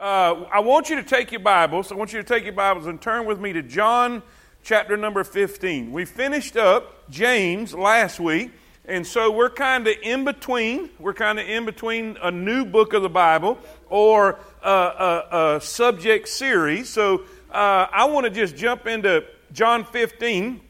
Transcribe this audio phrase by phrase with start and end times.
[0.00, 1.92] Uh, I want you to take your Bibles.
[1.92, 4.22] I want you to take your Bibles and turn with me to John
[4.62, 5.92] chapter number 15.
[5.92, 8.50] We finished up James last week,
[8.86, 10.88] and so we're kind of in between.
[10.98, 13.58] We're kind of in between a new book of the Bible
[13.90, 16.88] or a, a, a subject series.
[16.88, 20.62] So uh, I want to just jump into John 15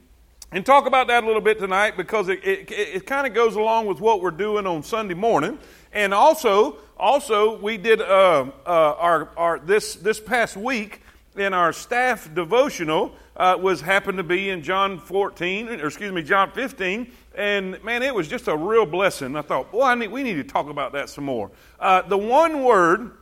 [0.50, 3.54] and talk about that a little bit tonight because it, it, it kind of goes
[3.54, 5.56] along with what we're doing on Sunday morning.
[5.92, 11.02] And also, also we did uh, uh, our, our this this past week
[11.36, 16.22] in our staff devotional uh, was happened to be in John 14, or excuse me,
[16.22, 17.10] John 15.
[17.34, 19.36] And man, it was just a real blessing.
[19.36, 21.50] I thought, boy, I need, we need to talk about that some more.
[21.78, 23.12] Uh, the one word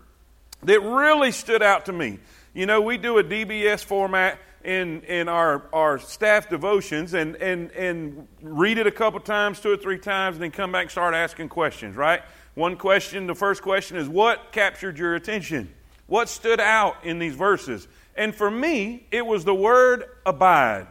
[0.65, 2.19] that really stood out to me,
[2.55, 7.71] you know, we do a DBS format in, in our, our staff devotions and, and,
[7.73, 10.91] and read it a couple times, two or three times, and then come back and
[10.91, 12.23] start asking questions, right?
[12.59, 15.73] One question, the first question is what captured your attention?
[16.09, 17.87] What stood out in these verses?
[18.17, 20.89] And for me, it was the word abide.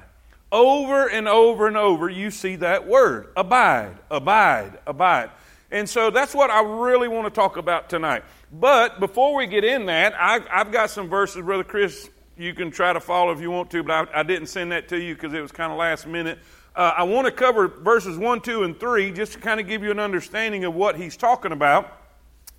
[0.50, 5.30] Over and over and over, you see that word abide, abide, abide.
[5.70, 8.24] And so that's what I really want to talk about tonight.
[8.50, 12.72] But before we get in that, I've, I've got some verses, Brother Chris, you can
[12.72, 15.16] try to follow if you want to, but I, I didn't send that to you
[15.16, 16.40] because it was kind of last minute.
[16.78, 19.82] Uh, I want to cover verses 1, 2, and 3 just to kind of give
[19.82, 21.92] you an understanding of what he's talking about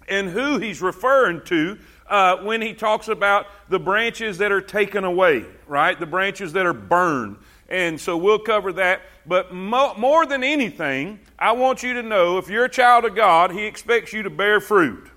[0.09, 5.05] and who he's referring to uh, when he talks about the branches that are taken
[5.05, 6.01] away, right?
[6.01, 7.37] The branches that are burned.
[7.69, 9.03] And so we'll cover that.
[9.25, 13.15] But mo- more than anything, I want you to know if you're a child of
[13.15, 15.09] God, he expects you to bear fruit.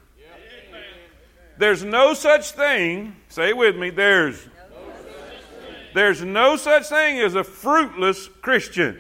[1.58, 4.48] There's no such thing, say it with me, there's
[5.94, 9.00] there's no such thing as a fruitless Christian.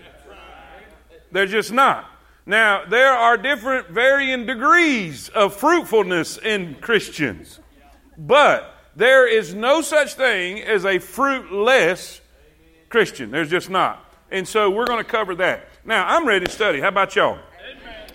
[1.31, 2.09] There's just not.
[2.45, 7.59] Now, there are different varying degrees of fruitfulness in Christians,
[8.17, 12.19] but there is no such thing as a fruitless
[12.89, 13.31] Christian.
[13.31, 14.05] There's just not.
[14.31, 15.67] And so we're going to cover that.
[15.85, 16.79] Now, I'm ready to study.
[16.79, 17.39] How about y'all?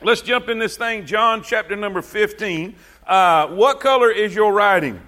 [0.02, 2.74] Let's jump in this thing, John chapter number 15.
[3.06, 5.00] Uh, what color is your writing?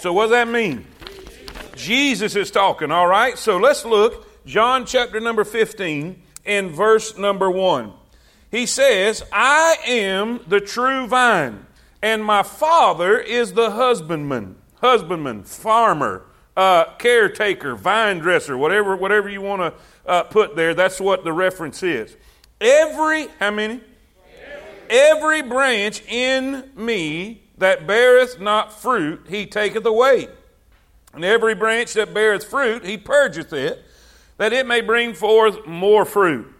[0.00, 0.84] So, what does that mean?
[1.74, 3.38] Jesus is talking, all right?
[3.38, 7.92] So let's look, John chapter number 15 and verse number 1.
[8.50, 11.66] He says, I am the true vine,
[12.02, 19.40] and my Father is the husbandman, husbandman, farmer, uh, caretaker, vine dresser, whatever, whatever you
[19.40, 19.74] want to
[20.10, 20.74] uh, put there.
[20.74, 22.14] That's what the reference is.
[22.60, 23.80] Every, how many?
[24.90, 30.28] Every branch in me that beareth not fruit, he taketh away.
[31.14, 33.84] And every branch that beareth fruit, he purgeth it,
[34.38, 36.52] that it may bring forth more fruit.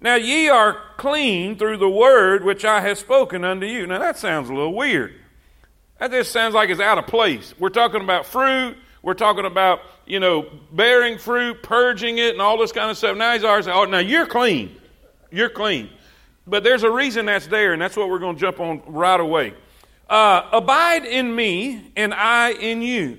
[0.00, 3.86] Now ye are clean through the word which I have spoken unto you.
[3.86, 5.14] Now that sounds a little weird.
[5.98, 7.54] That just sounds like it's out of place.
[7.58, 8.76] We're talking about fruit.
[9.02, 13.16] We're talking about, you know, bearing fruit, purging it, and all this kind of stuff.
[13.16, 14.76] Now he's already saying, oh, now you're clean.
[15.30, 15.90] You're clean.
[16.46, 19.18] But there's a reason that's there, and that's what we're going to jump on right
[19.18, 19.54] away.
[20.10, 23.18] Uh, Abide in me, and I in you.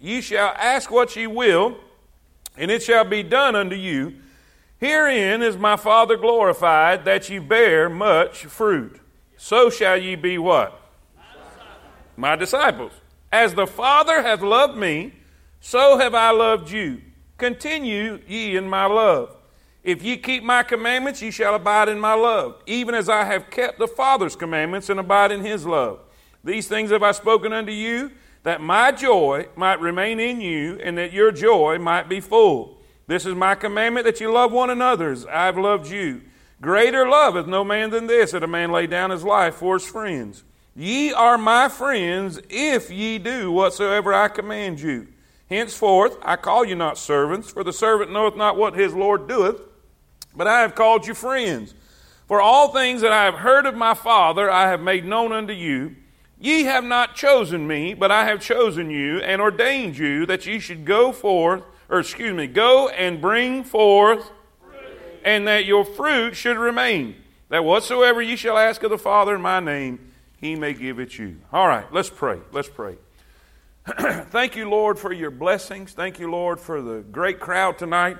[0.00, 1.76] Ye shall ask what ye will,
[2.56, 4.14] and it shall be done unto you.
[4.78, 8.98] Herein is my Father glorified, that ye bear much fruit.
[9.36, 10.80] So shall ye be what?
[12.16, 12.92] My disciples.
[13.30, 15.12] As the Father hath loved me,
[15.60, 17.02] so have I loved you.
[17.36, 19.36] Continue ye in my love.
[19.82, 23.50] If ye keep my commandments, ye shall abide in my love, even as I have
[23.50, 26.00] kept the Father's commandments and abide in his love.
[26.42, 28.10] These things have I spoken unto you
[28.42, 32.78] that my joy might remain in you and that your joy might be full.
[33.06, 36.22] This is my commandment that you love one another as I've loved you.
[36.60, 39.78] Greater love hath no man than this, that a man lay down his life for
[39.78, 40.44] his friends.
[40.76, 45.08] Ye are my friends if ye do whatsoever I command you.
[45.48, 49.60] Henceforth I call you not servants, for the servant knoweth not what his Lord doeth,
[50.34, 51.74] but I have called you friends.
[52.28, 55.52] For all things that I have heard of my Father I have made known unto
[55.52, 55.96] you.
[56.42, 60.58] Ye have not chosen me, but I have chosen you and ordained you that ye
[60.58, 64.30] should go forth, or excuse me, go and bring forth,
[65.22, 67.14] and that your fruit should remain,
[67.50, 71.18] that whatsoever ye shall ask of the Father in my name, he may give it
[71.18, 71.36] you.
[71.52, 72.40] All right, let's pray.
[72.52, 72.96] Let's pray.
[74.30, 75.92] thank you, Lord, for your blessings.
[75.92, 78.16] Thank you, Lord, for the great crowd tonight.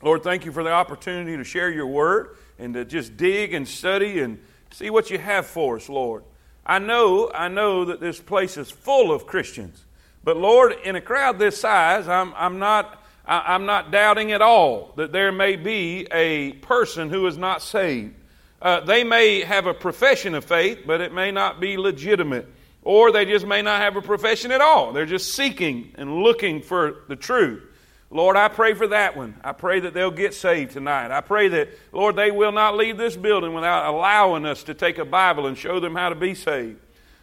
[0.00, 3.68] Lord, thank you for the opportunity to share your word and to just dig and
[3.68, 6.24] study and see what you have for us, Lord.
[6.64, 9.84] I know, I know that this place is full of Christians.
[10.24, 14.92] But Lord, in a crowd this size, I'm, I'm not I'm not doubting at all
[14.96, 18.14] that there may be a person who is not saved.
[18.60, 22.48] Uh, they may have a profession of faith, but it may not be legitimate.
[22.82, 24.92] Or they just may not have a profession at all.
[24.92, 27.62] They're just seeking and looking for the truth.
[28.12, 29.34] Lord, I pray for that one.
[29.42, 31.10] I pray that they'll get saved tonight.
[31.10, 34.98] I pray that, Lord, they will not leave this building without allowing us to take
[34.98, 36.78] a Bible and show them how to be saved.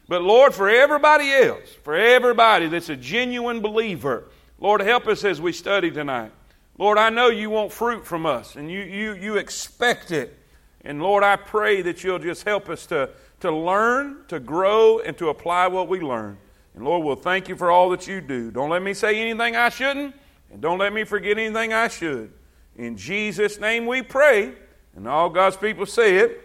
[0.07, 4.25] But, Lord, for everybody else, for everybody that's a genuine believer,
[4.59, 6.31] Lord, help us as we study tonight.
[6.79, 10.39] Lord, I know you want fruit from us and you, you, you expect it.
[10.83, 13.11] And Lord, I pray that you'll just help us to,
[13.41, 16.37] to learn, to grow, and to apply what we learn.
[16.73, 18.49] And Lord, we'll thank you for all that you do.
[18.49, 20.15] Don't let me say anything I shouldn't.
[20.51, 22.31] And don't let me forget anything I should.
[22.75, 24.53] In Jesus' name we pray.
[24.95, 26.41] And all God's people say it.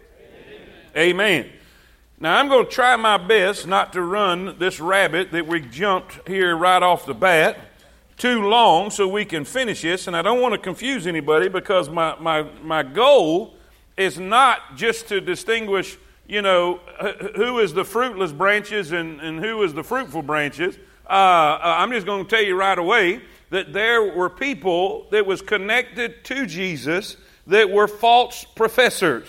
[0.97, 1.45] Amen.
[1.45, 1.51] Amen.
[2.21, 6.29] Now, I'm going to try my best not to run this rabbit that we jumped
[6.29, 7.59] here right off the bat
[8.17, 10.07] too long so we can finish this.
[10.07, 13.55] And I don't want to confuse anybody because my, my, my goal
[13.97, 16.81] is not just to distinguish, you know,
[17.37, 20.79] who is the fruitless branches and, and who is the fruitful branches.
[21.07, 23.21] Uh, uh I'm just going to tell you right away
[23.55, 27.17] that there were people that was connected to Jesus
[27.47, 29.29] that were false professors.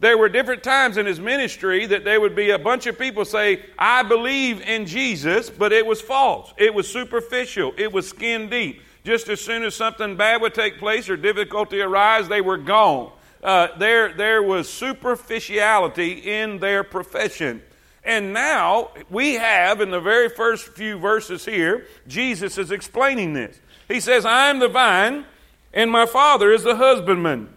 [0.00, 3.26] There were different times in his ministry that there would be a bunch of people
[3.26, 6.54] say, I believe in Jesus, but it was false.
[6.56, 7.74] It was superficial.
[7.76, 8.80] It was skin deep.
[9.04, 13.12] Just as soon as something bad would take place or difficulty arise, they were gone.
[13.44, 17.60] Uh, there, there was superficiality in their profession.
[18.08, 23.60] And now we have, in the very first few verses here, Jesus is explaining this.
[23.86, 25.26] He says, I am the vine,
[25.74, 27.50] and my Father is the husbandman.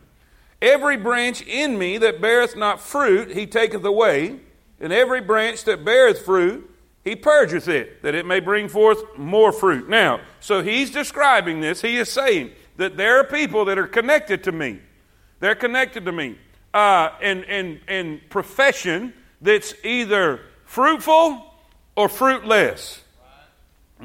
[0.62, 4.42] Every branch in me that beareth not fruit, he taketh away,
[4.82, 6.70] and every branch that beareth fruit,
[7.06, 9.88] he purgeth it, that it may bring forth more fruit.
[9.88, 11.82] Now, so he's describing this.
[11.82, 14.80] He is saying that there are people that are connected to me.
[15.40, 16.36] They're connected to me.
[16.74, 21.44] Uh, in, in, in profession that's either fruitful
[21.96, 23.02] or fruitless.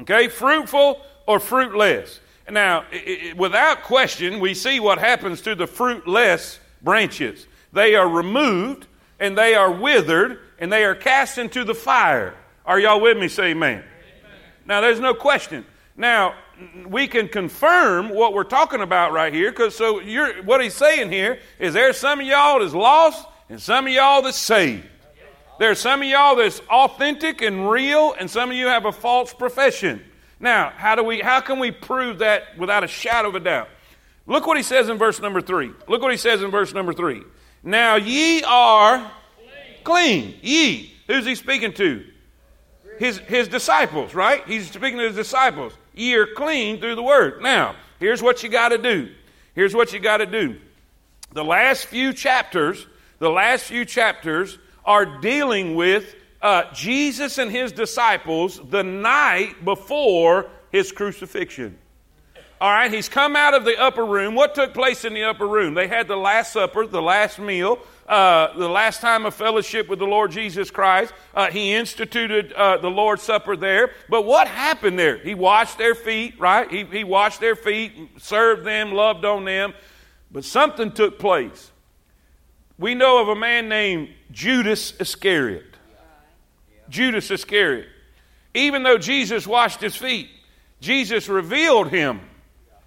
[0.01, 2.19] Okay, fruitful or fruitless.
[2.49, 7.45] Now, it, it, without question, we see what happens to the fruitless branches.
[7.73, 8.87] They are removed
[9.19, 12.35] and they are withered and they are cast into the fire.
[12.65, 13.27] Are y'all with me?
[13.27, 13.79] Say amen.
[13.79, 13.85] amen.
[14.65, 15.65] Now, there's no question.
[15.95, 16.35] Now,
[16.87, 19.99] we can confirm what we're talking about right here because so
[20.43, 24.21] what he's saying here is there's some of y'all that's lost and some of y'all
[24.21, 24.85] that's saved.
[25.59, 29.33] There's some of y'all that's authentic and real, and some of you have a false
[29.33, 30.03] profession.
[30.39, 33.69] Now, how do we how can we prove that without a shadow of a doubt?
[34.27, 35.71] Look what he says in verse number 3.
[35.87, 37.23] Look what he says in verse number 3.
[37.63, 39.11] Now ye are
[39.83, 39.83] clean.
[39.83, 40.39] clean.
[40.41, 40.93] Ye.
[41.07, 42.05] Who's he speaking to?
[42.99, 44.45] His his disciples, right?
[44.45, 45.73] He's speaking to his disciples.
[45.93, 47.41] Ye are clean through the word.
[47.41, 49.09] Now, here's what you got to do.
[49.55, 50.57] Here's what you got to do.
[51.31, 52.85] The last few chapters,
[53.17, 60.49] the last few chapters are dealing with uh, Jesus and his disciples the night before
[60.71, 61.77] his crucifixion.
[62.59, 64.33] All right, he's come out of the upper room.
[64.33, 65.75] What took place in the upper room?
[65.75, 69.99] They had the Last Supper, the last meal, uh, the last time of fellowship with
[69.99, 71.13] the Lord Jesus Christ.
[71.35, 73.91] Uh, he instituted uh, the Lord's Supper there.
[74.09, 75.19] But what happened there?
[75.19, 76.71] He washed their feet, right?
[76.71, 79.75] He, he washed their feet, served them, loved on them.
[80.31, 81.71] But something took place.
[82.77, 85.65] We know of a man named Judas Iscariot.
[86.89, 87.87] Judas Iscariot.
[88.53, 90.29] Even though Jesus washed his feet,
[90.79, 92.21] Jesus revealed him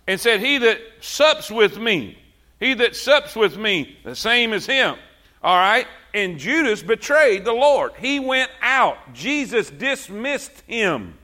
[0.06, 2.18] and said, He that sups with me,
[2.58, 4.96] he that sups with me, the same as him.
[5.42, 5.86] All right?
[6.12, 7.92] And Judas betrayed the Lord.
[7.98, 9.14] He went out.
[9.14, 11.16] Jesus dismissed him.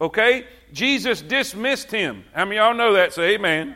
[0.00, 0.46] Okay?
[0.72, 2.24] Jesus dismissed him.
[2.32, 3.12] How many y'all know that?
[3.12, 3.74] Say amen.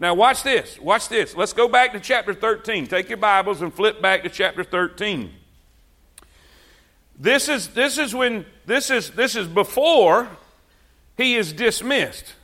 [0.00, 0.78] Now, watch this.
[0.78, 1.36] Watch this.
[1.36, 2.86] Let's go back to chapter 13.
[2.86, 5.32] Take your Bibles and flip back to chapter 13.
[7.18, 10.28] This is, this is when, this is, this is before
[11.16, 12.34] he is dismissed.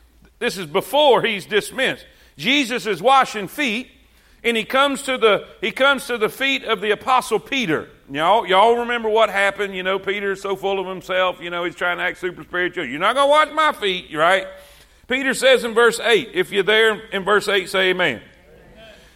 [0.41, 2.05] This is before he's dismissed.
[2.37, 3.89] Jesus is washing feet,
[4.43, 7.89] and he comes to the, he comes to the feet of the apostle Peter.
[8.11, 9.77] Y'all, y'all remember what happened?
[9.77, 12.85] You know, Peter's so full of himself, you know, he's trying to act super spiritual.
[12.85, 14.49] You're not going to wash my feet, right?
[15.07, 18.23] Peter says in verse 8, if you're there in verse 8, say amen.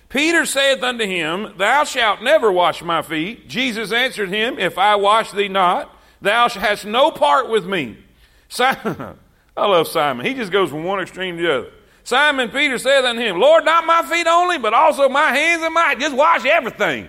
[0.08, 3.48] Peter saith unto him, Thou shalt never wash my feet.
[3.48, 7.98] Jesus answered him, If I wash thee not, thou hast no part with me.
[8.48, 9.18] Simon,
[9.56, 10.24] I love Simon.
[10.24, 11.70] He just goes from one extreme to the other.
[12.04, 15.74] Simon Peter said unto him, Lord, not my feet only, but also my hands and
[15.74, 17.06] my just wash everything.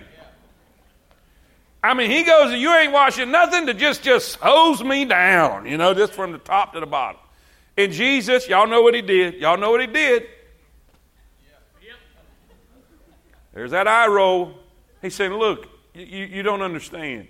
[1.82, 5.78] I mean, he goes, you ain't washing nothing to just just hose me down, you
[5.78, 7.18] know, just from the top to the bottom.
[7.80, 9.36] And Jesus, y'all know what he did.
[9.36, 10.26] Y'all know what he did.
[13.54, 14.54] There's that eye roll.
[15.00, 17.28] He said, Look, you, you don't understand.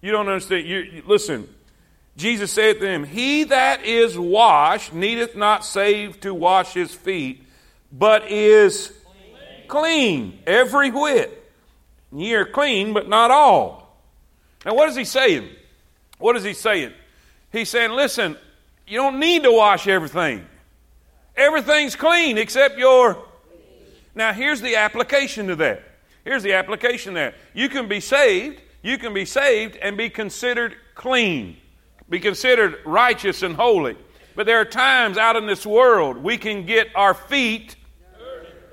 [0.00, 0.66] You don't understand.
[0.66, 1.52] You, you, listen,
[2.16, 7.44] Jesus said to him, He that is washed needeth not save to wash his feet,
[7.90, 8.92] but is
[9.66, 11.42] clean, clean every whit.
[12.12, 14.00] Ye are clean, but not all.
[14.64, 15.48] Now, what is he saying?
[16.18, 16.92] What is he saying?
[17.50, 18.36] He's saying, Listen,
[18.86, 20.46] you don't need to wash everything.
[21.36, 23.22] Everything's clean except your.
[24.14, 25.82] Now, here's the application to that.
[26.24, 27.34] Here's the application there.
[27.52, 31.56] You can be saved, you can be saved and be considered clean,
[32.08, 33.96] be considered righteous and holy.
[34.34, 37.76] But there are times out in this world we can get our feet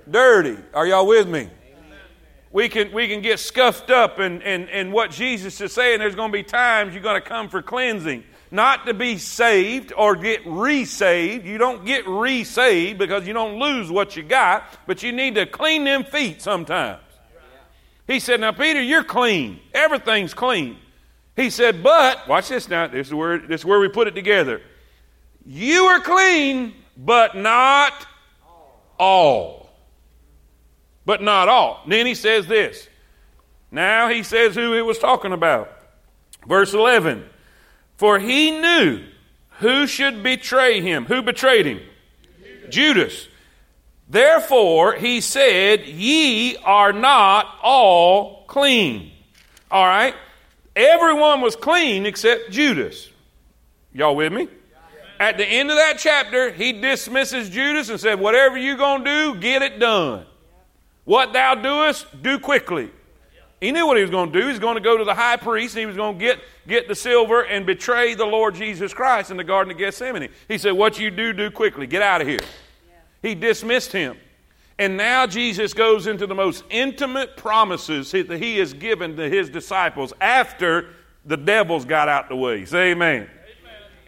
[0.09, 0.51] dirty.
[0.51, 0.63] dirty.
[0.73, 1.49] Are y'all with me?
[2.53, 6.15] we can, we can get scuffed up and, and, and what Jesus is saying, there's
[6.15, 10.15] going to be times you're going to come for cleansing not to be saved or
[10.15, 11.43] get resaved.
[11.43, 15.47] You don't get resaved because you don't lose what you got, but you need to
[15.47, 17.01] clean them feet sometimes.
[18.05, 19.59] He said, Now, Peter, you're clean.
[19.73, 20.77] Everything's clean.
[21.35, 22.85] He said, But, watch this now.
[22.85, 24.61] This is where, this is where we put it together.
[25.47, 28.05] You are clean, but not
[28.99, 29.71] all.
[31.05, 31.83] But not all.
[31.87, 32.87] Then he says this.
[33.71, 35.75] Now he says who he was talking about.
[36.47, 37.31] Verse 11.
[37.97, 39.03] For he knew
[39.59, 41.05] who should betray him.
[41.05, 41.81] Who betrayed him?
[42.69, 43.27] Judas.
[44.09, 49.11] Therefore, he said, Ye are not all clean.
[49.71, 50.15] All right?
[50.75, 53.09] Everyone was clean except Judas.
[53.93, 54.47] Y'all with me?
[55.19, 59.33] At the end of that chapter, he dismisses Judas and said, Whatever you're going to
[59.33, 60.25] do, get it done.
[61.05, 62.91] What thou doest, do quickly.
[63.63, 64.45] He knew what he was going to do.
[64.45, 66.41] He was going to go to the high priest and he was going to get,
[66.67, 70.27] get the silver and betray the Lord Jesus Christ in the Garden of Gethsemane.
[70.49, 71.87] He said, What you do, do quickly.
[71.87, 72.41] Get out of here.
[72.41, 72.95] Yeah.
[73.21, 74.17] He dismissed him.
[74.77, 79.49] And now Jesus goes into the most intimate promises that he has given to his
[79.49, 80.89] disciples after
[81.23, 82.65] the devils got out the way.
[82.65, 83.21] Say amen.
[83.21, 83.29] amen.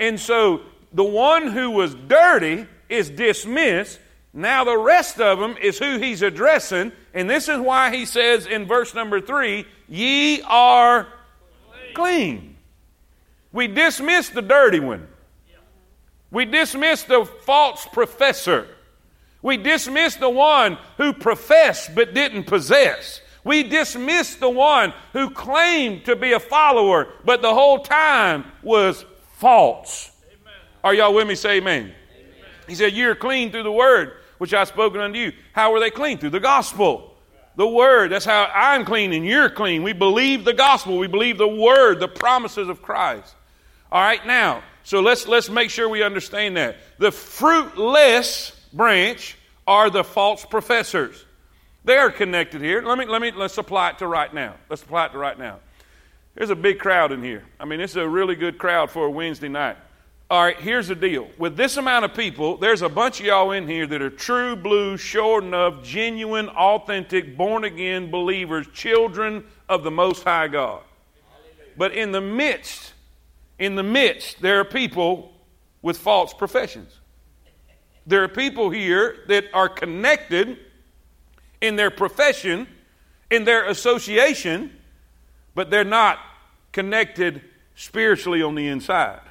[0.02, 4.02] And so the one who was dirty is dismissed
[4.38, 8.46] now, the rest of them is who he's addressing, and this is why he says
[8.46, 11.08] in verse number three, Ye are
[11.94, 12.58] clean.
[13.54, 15.08] We dismiss the dirty one,
[16.30, 18.68] we dismiss the false professor,
[19.42, 23.22] we dismiss the one who professed but didn't possess.
[23.46, 29.06] We dismiss the one who claimed to be a follower, but the whole time was
[29.34, 30.10] false.
[30.26, 30.54] Amen.
[30.84, 31.36] Are y'all with me?
[31.36, 31.84] Say amen.
[31.84, 31.94] amen.
[32.68, 35.34] He said, You're clean through the word which I've spoken unto you.
[35.54, 36.18] How were they clean?
[36.18, 37.16] Through the gospel.
[37.56, 38.12] The word.
[38.12, 39.84] That's how I'm clean and you're clean.
[39.84, 40.98] We believe the gospel.
[40.98, 43.34] We believe the word, the promises of Christ.
[43.92, 46.78] All right, now, so let's let's make sure we understand that.
[46.98, 51.24] The fruitless branch are the false professors.
[51.86, 52.82] They are connected here.
[52.82, 54.56] Let me let me let's apply it to right now.
[54.70, 55.60] Let's apply it to right now.
[56.34, 57.44] There's a big crowd in here.
[57.60, 59.78] I mean, this is a really good crowd for a Wednesday night.
[60.28, 61.28] All right, here's the deal.
[61.38, 64.56] With this amount of people, there's a bunch of y'all in here that are true
[64.56, 70.82] blue, sure enough, genuine, authentic, born again believers, children of the Most High God.
[71.78, 72.94] But in the midst,
[73.60, 75.32] in the midst, there are people
[75.84, 76.92] with false professions.
[78.08, 80.58] There are people here that are connected
[81.62, 82.68] in their profession,
[83.30, 84.72] in their association,
[85.54, 86.18] but they're not
[86.72, 87.42] connected
[87.76, 89.22] spiritually on the inside.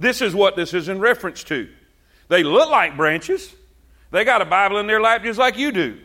[0.00, 1.68] This is what this is in reference to.
[2.28, 3.54] They look like branches.
[4.10, 5.98] They got a Bible in their lap just like you do.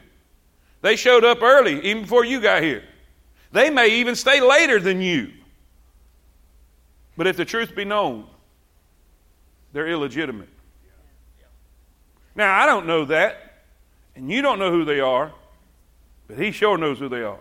[0.82, 2.84] They showed up early, even before you got here.
[3.54, 5.32] They may even stay later than you.
[7.16, 8.28] But if the truth be known,
[9.72, 10.50] they're illegitimate.
[12.36, 13.62] Now, I don't know that,
[14.14, 15.32] and you don't know who they are,
[16.28, 17.40] but he sure knows who they are.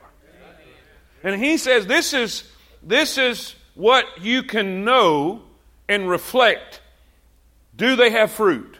[1.24, 2.44] And he says this is,
[2.80, 5.42] this is what you can know
[5.88, 6.80] and reflect
[7.76, 8.78] do they have fruit?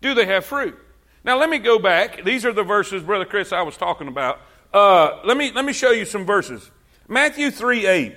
[0.00, 0.78] Do they have fruit?
[1.24, 2.24] Now, let me go back.
[2.24, 4.40] These are the verses, Brother Chris, I was talking about.
[4.72, 6.70] Uh, let, me, let me show you some verses.
[7.06, 8.14] Matthew 3 8.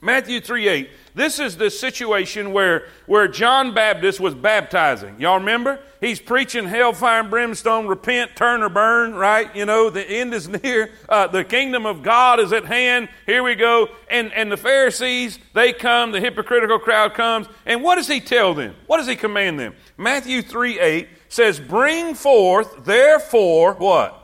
[0.00, 0.90] Matthew 3 8.
[1.14, 5.20] This is the situation where, where John Baptist was baptizing.
[5.20, 5.80] Y'all remember?
[6.00, 9.54] He's preaching hellfire and brimstone, repent, turn, or burn, right?
[9.56, 10.92] You know, the end is near.
[11.08, 13.08] Uh, the kingdom of God is at hand.
[13.26, 13.88] Here we go.
[14.08, 17.48] And, and the Pharisees, they come, the hypocritical crowd comes.
[17.66, 18.76] And what does he tell them?
[18.86, 19.74] What does he command them?
[19.96, 24.14] Matthew 3 8 says, Bring forth, therefore, what?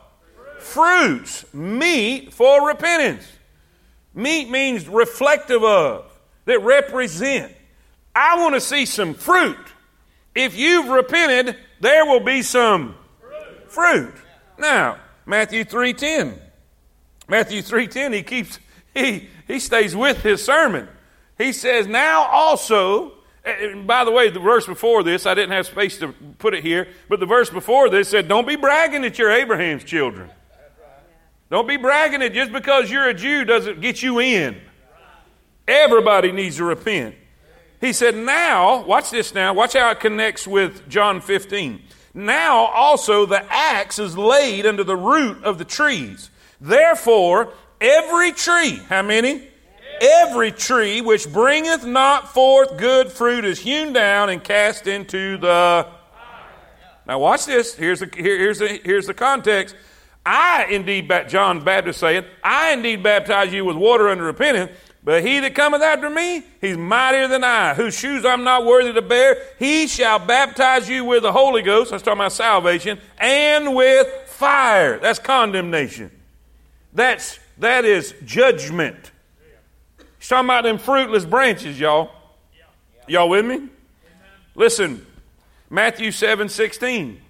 [0.61, 3.27] Fruits, meet for repentance.
[4.15, 6.11] Meat means reflective of,
[6.45, 7.53] that represent.
[8.15, 9.59] I want to see some fruit.
[10.35, 13.71] If you've repented, there will be some fruit.
[13.71, 14.15] fruit.
[14.59, 16.39] Now, Matthew 3:10.
[17.29, 18.59] Matthew 3:10, he keeps
[18.95, 20.89] he he stays with his sermon.
[21.39, 23.13] He says, "Now also,
[23.85, 26.89] by the way, the verse before this, I didn't have space to put it here,
[27.09, 30.31] but the verse before this said, "Don't be bragging that you're Abraham's children."
[31.55, 34.61] Don't be bragging it just because you're a Jew doesn't get you in.
[35.69, 37.15] Everybody needs to repent.
[37.81, 41.81] He said, Now, watch this now, watch how it connects with John 15.
[42.13, 46.29] Now also the axe is laid under the root of the trees.
[46.61, 49.49] Therefore, every tree, how many?
[50.01, 55.87] Every tree which bringeth not forth good fruit is hewn down and cast into the.
[57.07, 57.77] Now, watch this.
[57.77, 59.77] Here's the, here, here's the, here's the context.
[60.27, 65.39] I indeed, John Baptist saith, I indeed baptize you with water unto repentance, but he
[65.41, 69.37] that cometh after me, he's mightier than I, whose shoes I'm not worthy to bear.
[69.59, 74.99] He shall baptize you with the Holy Ghost, that's talking about salvation, and with fire.
[74.99, 76.11] That's condemnation.
[76.95, 79.11] That's, that is judgment.
[80.19, 82.11] He's talking about them fruitless branches, y'all.
[83.07, 83.69] Y'all with me?
[84.55, 85.05] Listen,
[85.69, 87.21] Matthew 7 16.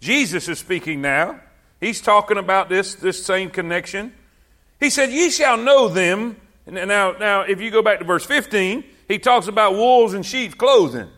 [0.00, 1.40] Jesus is speaking now.
[1.80, 4.12] He's talking about this, this same connection.
[4.80, 6.36] He said, Ye shall know them.
[6.66, 10.54] Now, now, if you go back to verse 15, he talks about wolves and sheep's
[10.54, 11.08] clothing.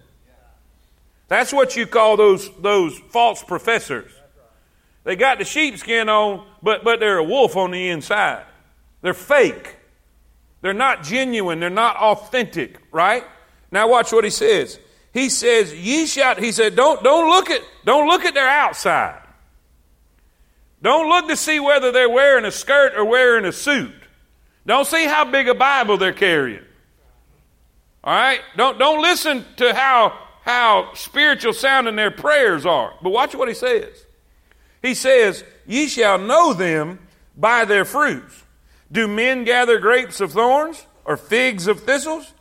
[1.29, 4.11] That's what you call those, those false professors.
[5.05, 8.45] They got the sheepskin on, but, but they're a wolf on the inside.
[9.01, 9.77] They're fake.
[10.61, 11.59] They're not genuine.
[11.59, 13.25] They're not authentic, right?
[13.73, 14.79] Now watch what he says.
[15.13, 19.20] He says, ye shall, he said, don't, don't look at, don't look at their outside.
[20.83, 23.93] Don't look to see whether they're wearing a skirt or wearing a suit.
[24.67, 26.65] Don't see how big a Bible they're carrying.
[28.03, 28.41] All right?
[28.57, 32.95] Don't, don't listen to how, how spiritual sounding their prayers are.
[33.03, 34.07] But watch what he says.
[34.83, 36.99] He says, Ye shall know them
[37.37, 38.45] by their fruits.
[38.91, 42.33] Do men gather grapes of thorns or figs of thistles?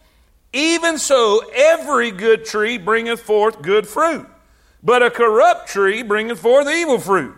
[0.52, 4.28] Even so, every good tree bringeth forth good fruit,
[4.82, 7.36] but a corrupt tree bringeth forth evil fruit.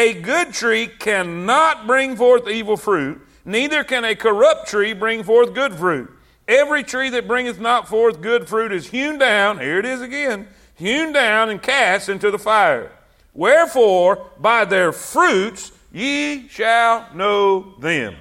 [0.00, 5.52] A good tree cannot bring forth evil fruit, neither can a corrupt tree bring forth
[5.52, 6.10] good fruit.
[6.48, 10.48] Every tree that bringeth not forth good fruit is hewn down, here it is again,
[10.74, 12.90] hewn down and cast into the fire.
[13.34, 18.16] Wherefore, by their fruits ye shall know them.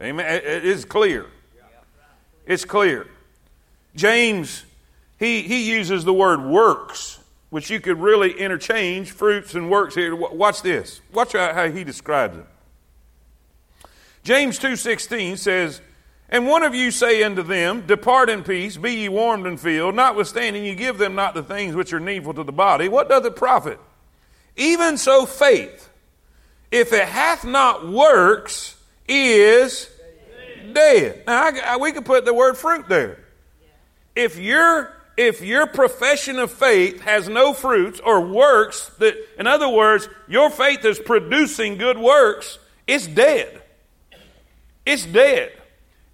[0.00, 0.24] Amen.
[0.32, 1.26] It is clear.
[2.46, 3.08] It's clear.
[3.96, 4.64] James,
[5.18, 7.19] he, he uses the word works
[7.50, 10.14] which you could really interchange fruits and works here.
[10.14, 11.00] Watch this.
[11.12, 12.46] Watch how he describes it.
[14.22, 15.80] James 2:16 says,
[16.28, 19.96] "And one of you say unto them, Depart in peace, be ye warmed and filled,
[19.96, 22.88] notwithstanding ye give them not the things which are needful to the body.
[22.88, 23.80] What doth it profit?
[24.56, 25.88] Even so faith,
[26.70, 28.76] if it hath not works,
[29.08, 29.88] is
[30.72, 33.18] dead." Now I, I, we could put the word fruit there.
[34.14, 39.68] If you're if your profession of faith has no fruits or works that, in other
[39.68, 43.60] words, your faith is producing good works, it's dead.
[44.86, 45.52] It's dead.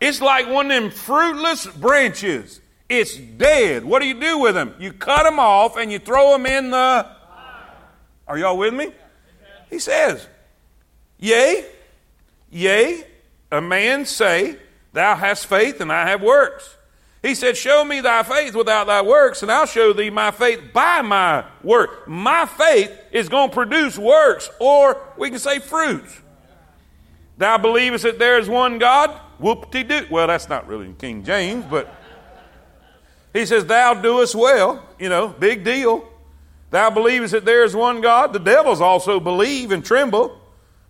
[0.00, 2.60] It's like one of them fruitless branches.
[2.88, 3.84] It's dead.
[3.84, 4.74] What do you do with them?
[4.80, 7.06] You cut them off and you throw them in the.
[8.26, 8.90] Are y'all with me?
[9.70, 10.26] He says,
[11.20, 11.64] Yea,
[12.50, 13.04] yea,
[13.52, 14.56] a man say,
[14.92, 16.75] Thou hast faith and I have works.
[17.26, 20.60] He said, Show me thy faith without thy works, and I'll show thee my faith
[20.72, 22.06] by my work.
[22.06, 26.20] My faith is going to produce works, or we can say fruits.
[27.36, 29.10] Thou believest that there is one God?
[29.40, 30.06] Whoop de doo.
[30.08, 31.92] Well, that's not really in King James, but
[33.32, 34.88] he says, Thou doest well.
[35.00, 36.08] You know, big deal.
[36.70, 38.34] Thou believest that there is one God?
[38.34, 40.40] The devils also believe and tremble.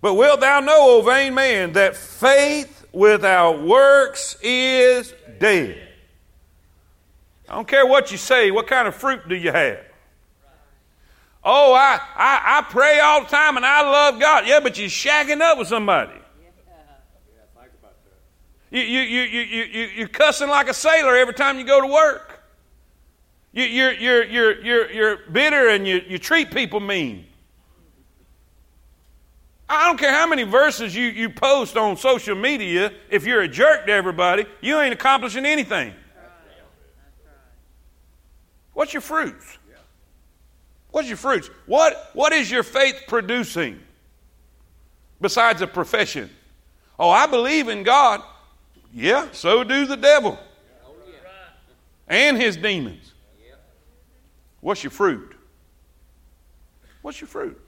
[0.03, 5.86] But wilt thou know, O vain man, that faith without works is dead?
[7.49, 9.79] I don't care what you say, what kind of fruit do you have?
[11.45, 14.49] Oh, I, I, I pray all the time and I love God.
[14.49, 16.13] Yeah, but you're shacking up with somebody.
[18.73, 21.87] You, you, you, you, you, you're cussing like a sailor every time you go to
[21.87, 22.43] work.
[23.53, 27.27] You, you're, you're, you're, you're, you're bitter and you, you treat people mean.
[29.69, 33.49] I don't care how many verses you, you post on social media, if you're a
[33.49, 35.95] jerk to everybody, you ain't accomplishing anything.
[38.77, 39.57] What's your fruits?
[40.91, 41.49] What's your fruits?
[41.65, 43.81] What, what is your faith producing
[45.19, 46.29] besides a profession?
[46.99, 48.21] Oh, I believe in God.
[48.93, 50.39] Yeah, so do the devil
[52.07, 53.15] and his demons.
[54.61, 55.35] What's your fruit?
[57.01, 57.59] What's your fruit?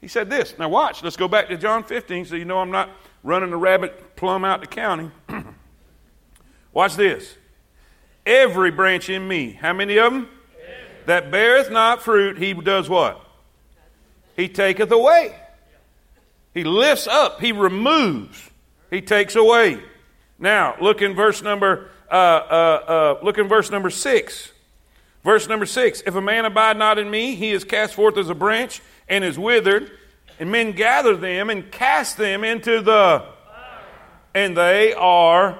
[0.00, 0.58] He said this.
[0.58, 1.00] Now, watch.
[1.04, 2.90] Let's go back to John 15 so you know I'm not
[3.22, 5.12] running the rabbit plumb out the county.
[6.72, 7.36] watch this.
[8.26, 10.28] Every branch in me, how many of them?
[11.06, 13.20] That beareth not fruit, he does what?
[14.36, 15.34] He taketh away.
[16.54, 18.50] He lifts up, he removes,
[18.90, 19.82] he takes away.
[20.38, 24.52] Now, look in verse number uh, uh, uh, look in verse number six.
[25.24, 28.28] Verse number six: If a man abide not in me, he is cast forth as
[28.28, 29.90] a branch and is withered,
[30.38, 33.24] and men gather them and cast them into the
[34.34, 35.58] and they are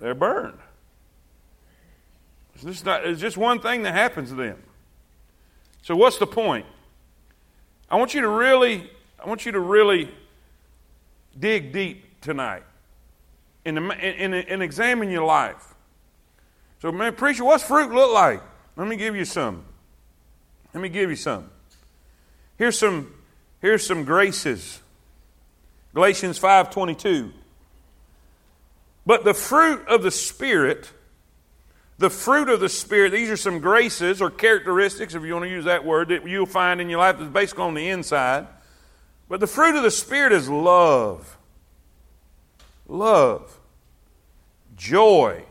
[0.00, 0.58] they're burned.
[2.58, 4.60] It's just, not, it's just one thing that happens to them.
[5.82, 6.66] So what's the point?
[7.88, 8.90] I want you to really,
[9.22, 10.10] I want you to really
[11.38, 12.64] dig deep tonight
[13.64, 15.74] and, and, and examine your life.
[16.82, 18.42] So, man, preacher, what's fruit look like?
[18.76, 19.64] Let me give you some.
[20.74, 21.50] Let me give you some.
[22.56, 23.14] Here's some,
[23.60, 24.80] here's some graces.
[25.94, 27.32] Galatians 5:22.
[29.06, 30.92] But the fruit of the Spirit,
[31.98, 35.50] the fruit of the Spirit, these are some graces or characteristics, if you want to
[35.50, 38.46] use that word, that you'll find in your life that's basically on the inside.
[39.28, 41.36] But the fruit of the Spirit is love.
[42.86, 43.58] Love
[44.78, 45.44] joy,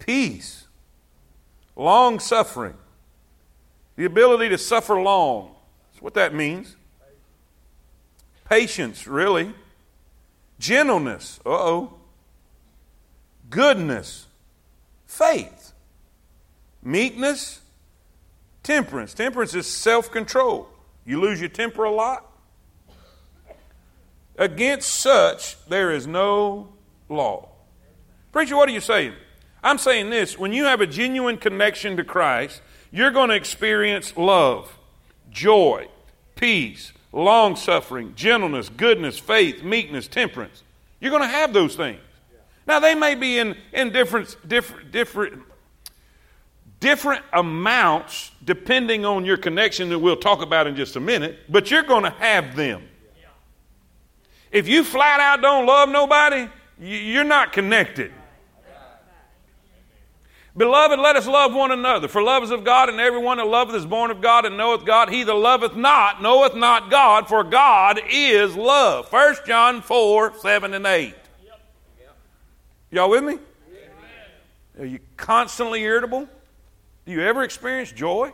[0.00, 0.66] peace,
[1.76, 2.74] long suffering,
[3.94, 5.54] the ability to suffer long.
[5.92, 6.76] That's what that means.
[8.48, 9.54] Patience, really.
[10.58, 11.94] Gentleness, uh oh.
[13.48, 14.26] Goodness,
[15.10, 15.72] faith,
[16.84, 17.60] meekness,
[18.62, 19.12] temperance.
[19.12, 20.68] Temperance is self control.
[21.04, 22.26] You lose your temper a lot.
[24.38, 26.68] Against such, there is no
[27.08, 27.48] law.
[28.30, 29.12] Preacher, what are you saying?
[29.64, 34.16] I'm saying this when you have a genuine connection to Christ, you're going to experience
[34.16, 34.78] love,
[35.30, 35.88] joy,
[36.36, 40.62] peace, long suffering, gentleness, goodness, faith, meekness, temperance.
[41.00, 42.00] You're going to have those things.
[42.70, 45.42] Now, they may be in, in different, different, different,
[46.78, 51.72] different amounts depending on your connection that we'll talk about in just a minute, but
[51.72, 52.84] you're going to have them.
[54.52, 58.12] If you flat out don't love nobody, you're not connected.
[60.56, 62.06] Beloved, let us love one another.
[62.06, 64.84] For love is of God, and everyone that loveth is born of God and knoweth
[64.84, 65.08] God.
[65.08, 69.12] He that loveth not knoweth not God, for God is love.
[69.12, 71.16] 1 John 4, 7 and 8.
[72.90, 73.38] Y'all with me?
[74.78, 76.28] Are you constantly irritable?
[77.06, 78.32] Do you ever experience joy?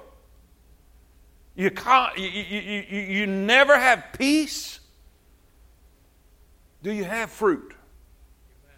[1.54, 1.70] You,
[2.16, 4.80] you, you, you, you never have peace?
[6.82, 7.74] Do you have fruit?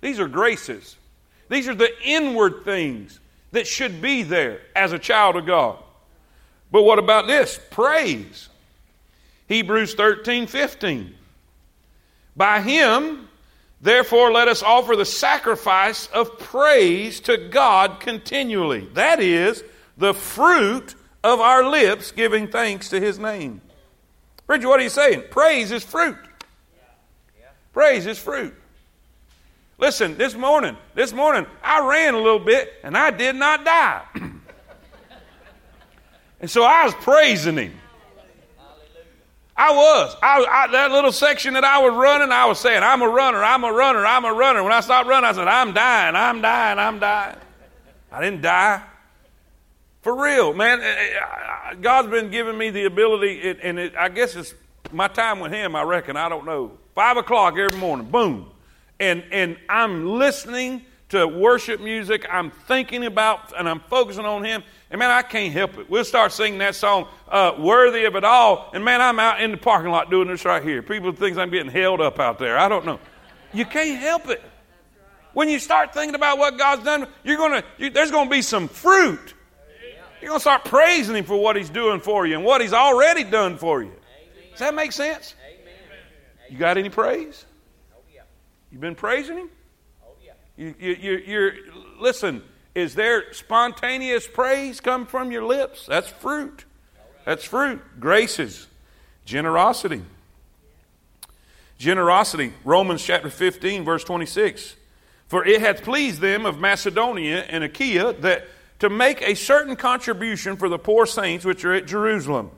[0.00, 0.96] These are graces.
[1.48, 3.20] These are the inward things
[3.52, 5.78] that should be there as a child of God.
[6.70, 7.58] But what about this?
[7.70, 8.48] Praise.
[9.48, 11.14] Hebrews 13 15.
[12.36, 13.27] By him,
[13.80, 18.88] therefore, let us offer the sacrifice of praise to God continually.
[18.94, 19.64] That is
[19.96, 23.60] the fruit of our lips giving thanks to his name.
[24.46, 25.24] Preacher, what are you saying?
[25.30, 26.16] Praise is fruit.
[27.72, 28.54] Praise is fruit.
[29.78, 34.02] Listen, this morning, this morning, I ran a little bit and I did not die.
[36.40, 37.74] and so I was praising him.
[39.58, 40.16] I was.
[40.22, 43.42] I, I, that little section that I was running, I was saying, I'm a runner,
[43.42, 44.62] I'm a runner, I'm a runner.
[44.62, 47.36] When I stopped running, I said, I'm dying, I'm dying, I'm dying.
[48.12, 48.82] I didn't die.
[50.02, 50.80] For real, man.
[50.80, 54.54] Eh, eh, God's been giving me the ability, and it, I guess it's
[54.92, 56.16] my time with Him, I reckon.
[56.16, 56.78] I don't know.
[56.94, 58.52] Five o'clock every morning, boom
[59.00, 62.26] and, and I'm listening to worship music.
[62.30, 64.62] I'm thinking about and I'm focusing on Him.
[64.90, 65.90] And man, I can't help it.
[65.90, 68.70] We'll start singing that song, uh, Worthy of It All.
[68.72, 70.82] And man, I'm out in the parking lot doing this right here.
[70.82, 72.58] People think I'm getting held up out there.
[72.58, 72.98] I don't know.
[73.52, 74.42] You can't help it.
[75.34, 78.42] When you start thinking about what God's done, you're gonna, you, there's going to be
[78.42, 79.34] some fruit.
[80.20, 82.72] You're going to start praising Him for what He's doing for you and what He's
[82.72, 83.92] already done for you.
[84.50, 85.34] Does that make sense?
[86.50, 87.44] You got any praise?
[88.72, 89.50] You've been praising Him?
[90.56, 91.52] You, you, you're,
[92.00, 92.42] listen,
[92.78, 95.86] is there spontaneous praise come from your lips?
[95.86, 96.64] That's fruit.
[97.24, 97.82] That's fruit.
[97.98, 98.68] Graces,
[99.24, 100.02] generosity.
[101.78, 104.76] Generosity, Romans chapter 15, verse 26.
[105.26, 110.56] For it hath pleased them of Macedonia and Achaia that to make a certain contribution
[110.56, 112.50] for the poor saints which are at Jerusalem.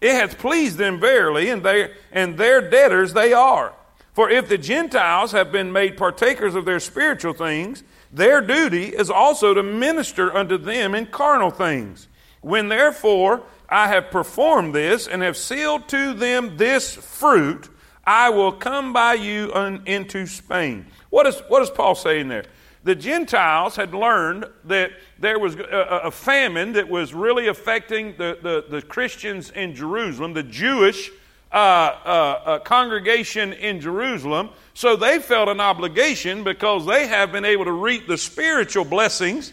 [0.00, 3.72] It hath pleased them verily, and, they, and their debtors they are.
[4.12, 7.82] For if the Gentiles have been made partakers of their spiritual things,
[8.16, 12.08] their duty is also to minister unto them in carnal things.
[12.40, 17.68] When therefore I have performed this and have sealed to them this fruit,
[18.06, 20.86] I will come by you un, into Spain.
[21.10, 22.44] What is, what is Paul saying there?
[22.84, 28.38] The Gentiles had learned that there was a, a famine that was really affecting the,
[28.40, 31.10] the, the, Christians in Jerusalem, the Jewish
[31.52, 34.50] uh, uh, congregation in Jerusalem.
[34.74, 39.52] So they felt an obligation because they have been able to reap the spiritual blessings,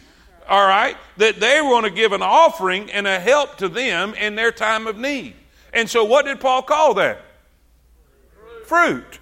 [0.49, 4.35] all right, that they want to give an offering and a help to them in
[4.35, 5.35] their time of need.
[5.71, 7.21] And so what did Paul call that?
[8.65, 9.19] Fruit.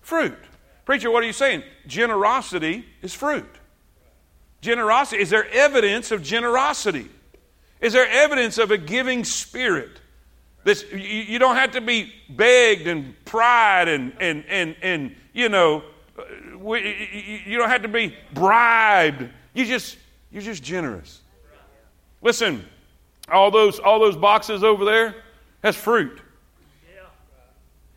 [0.00, 0.38] Fruit.
[0.84, 1.62] Preacher, what are you saying?
[1.86, 3.48] Generosity is fruit.
[4.60, 5.22] Generosity.
[5.22, 7.08] Is there evidence of generosity?
[7.80, 9.99] Is there evidence of a giving spirit?
[10.62, 15.82] This, you, don't have to be begged and pride and, and, and, and you know,
[16.18, 19.28] uh, we, you don't have to be bribed.
[19.54, 19.96] You just,
[20.30, 21.22] you're just generous.
[22.20, 22.64] Listen,
[23.30, 25.14] all those, all those boxes over there,
[25.62, 26.20] that's fruit.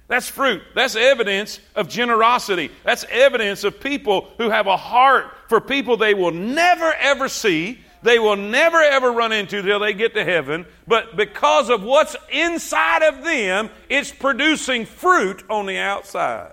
[0.07, 0.61] That's fruit.
[0.75, 2.71] That's evidence of generosity.
[2.83, 7.79] That's evidence of people who have a heart for people they will never ever see,
[8.03, 10.65] they will never ever run into till they get to heaven.
[10.87, 16.51] But because of what's inside of them, it's producing fruit on the outside.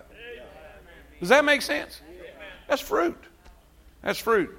[1.19, 2.01] Does that make sense?
[2.69, 3.19] That's fruit.
[4.03, 4.57] That's fruit.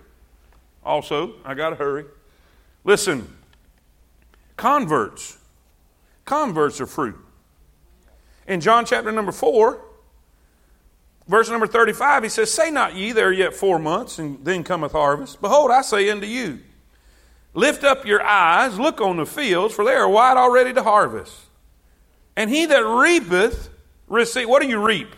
[0.83, 2.05] Also, I got to hurry.
[2.83, 3.27] Listen,
[4.57, 5.37] converts.
[6.25, 7.17] Converts are fruit.
[8.47, 9.81] In John chapter number 4,
[11.27, 14.63] verse number 35, he says, Say not ye, there are yet four months, and then
[14.63, 15.41] cometh harvest.
[15.41, 16.59] Behold, I say unto you,
[17.53, 21.37] Lift up your eyes, look on the fields, for they are white already to harvest.
[22.35, 23.69] And he that reapeth,
[24.07, 24.47] receive.
[24.47, 25.15] What do you reap?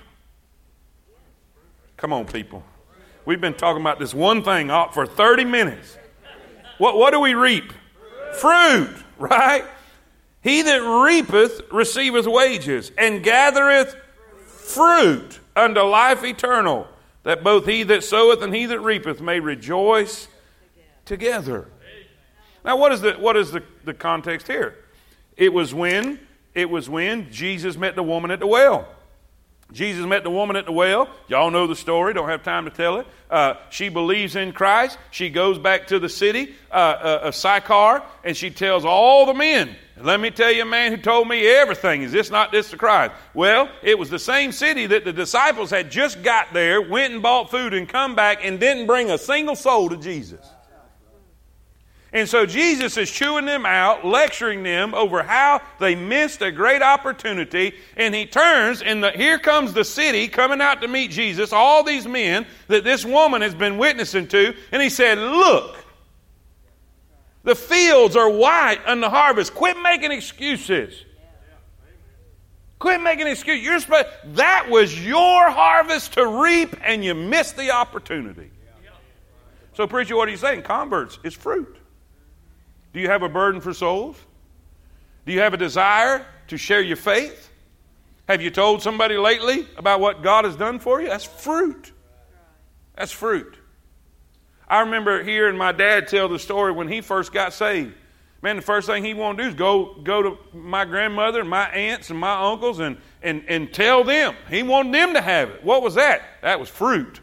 [1.98, 2.63] Come on, people.
[3.26, 5.98] We've been talking about this one thing for 30 minutes.
[6.78, 7.72] What, what do we reap?
[8.34, 9.63] Fruit, right?
[10.41, 13.96] He that reapeth receiveth wages, and gathereth
[14.46, 16.88] fruit unto life eternal,
[17.24, 20.28] that both he that soweth and he that reapeth may rejoice
[21.06, 21.67] together.
[22.65, 24.76] Now, what is the, what is the, the context here?
[25.36, 26.19] It was when
[26.54, 28.88] it was when Jesus met the woman at the well.
[29.71, 31.10] Jesus met the woman at the well.
[31.28, 33.08] Y'all know the story, don't have time to tell it.
[33.30, 34.99] Uh, she believes in Christ.
[35.10, 39.34] She goes back to the city uh, uh, of Sychar and she tells all the
[39.34, 42.04] men, Let me tell you a man who told me everything.
[42.04, 43.13] Is this not this the Christ?
[43.34, 47.23] Well, it was the same city that the disciples had just got there, went and
[47.23, 50.45] bought food, and come back and didn't bring a single soul to Jesus.
[52.13, 56.84] And so Jesus is chewing them out, lecturing them over how they missed a great
[56.84, 57.73] opportunity.
[57.97, 61.84] And he turns, and the, here comes the city coming out to meet Jesus, all
[61.84, 64.54] these men that this woman has been witnessing to.
[64.71, 65.84] And he said, Look,
[67.41, 69.56] the fields are white and the harvest.
[69.56, 70.93] Quit making excuses.
[72.78, 73.65] Quit making excuses.
[73.65, 78.52] You're supposed, that was your harvest to reap, and you missed the opportunity.
[79.73, 80.62] So, preacher, what are you saying?
[80.62, 81.78] Converts is fruit.
[82.93, 84.17] Do you have a burden for souls?
[85.25, 87.49] Do you have a desire to share your faith?
[88.27, 91.08] Have you told somebody lately about what God has done for you?
[91.08, 91.91] That's fruit.
[92.95, 93.58] That's fruit.
[94.67, 97.93] I remember hearing my dad tell the story when he first got saved.
[98.41, 101.49] Man, the first thing he wanted to do is go, go to my grandmother and
[101.49, 104.36] my aunts and my uncles and, and, and tell them.
[104.49, 105.63] He wanted them to have it.
[105.63, 106.23] What was that?
[106.41, 107.21] That was fruit.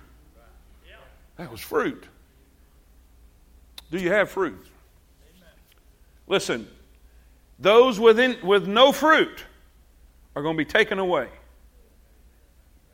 [1.37, 2.04] That was fruit.
[3.90, 4.66] Do you have fruit?
[6.31, 6.69] Listen,
[7.59, 9.45] those within, with no fruit
[10.37, 11.29] are going to be taken away.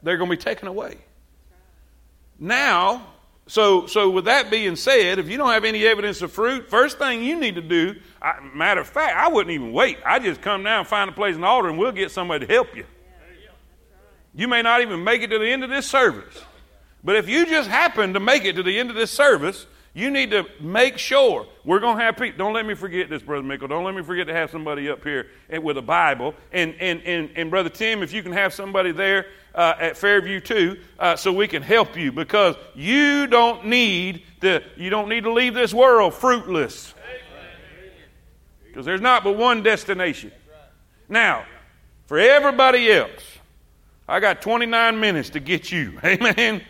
[0.02, 0.96] They're going to be taken away.
[2.38, 3.06] Now,
[3.46, 6.96] so, so with that being said, if you don't have any evidence of fruit, first
[6.96, 9.98] thing you need to do, I, matter of fact, I wouldn't even wait.
[10.06, 12.52] I just come down, find a place in the altar, and we'll get somebody to
[12.52, 12.86] help you.
[14.34, 16.42] You may not even make it to the end of this service.
[17.04, 20.10] But if you just happen to make it to the end of this service, You
[20.10, 22.36] need to make sure we're going to have people.
[22.36, 23.66] Don't let me forget this, Brother Mickle.
[23.66, 25.28] Don't let me forget to have somebody up here
[25.62, 26.34] with a Bible.
[26.52, 30.40] And, and, and, and Brother Tim, if you can have somebody there uh, at Fairview
[30.40, 35.24] too, uh, so we can help you because you don't need to, you don't need
[35.24, 36.92] to leave this world fruitless.
[38.66, 40.30] Because there's not but one destination.
[41.08, 41.46] Now,
[42.04, 43.38] for everybody else,
[44.06, 45.98] I got 29 minutes to get you.
[46.04, 46.60] Amen.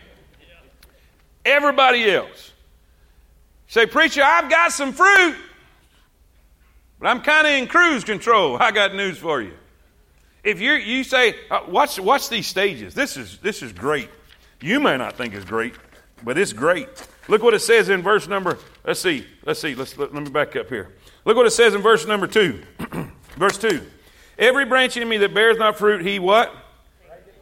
[1.43, 2.46] Everybody else.
[3.67, 5.35] Say, preacher, I've got some fruit,
[6.99, 8.57] but I'm kind of in cruise control.
[8.57, 9.53] I got news for you.
[10.43, 12.93] If you you say, uh, watch, watch these stages.
[12.93, 14.09] This is this is great.
[14.61, 15.75] You may not think it's great,
[16.23, 16.87] but it's great.
[17.27, 18.57] Look what it says in verse number.
[18.85, 19.27] Let's see.
[19.45, 19.75] Let's see.
[19.75, 20.93] Let's let, let me back up here.
[21.25, 22.61] Look what it says in verse number two.
[23.35, 23.85] verse two.
[24.39, 26.53] Every branch in me that bears not fruit, he what?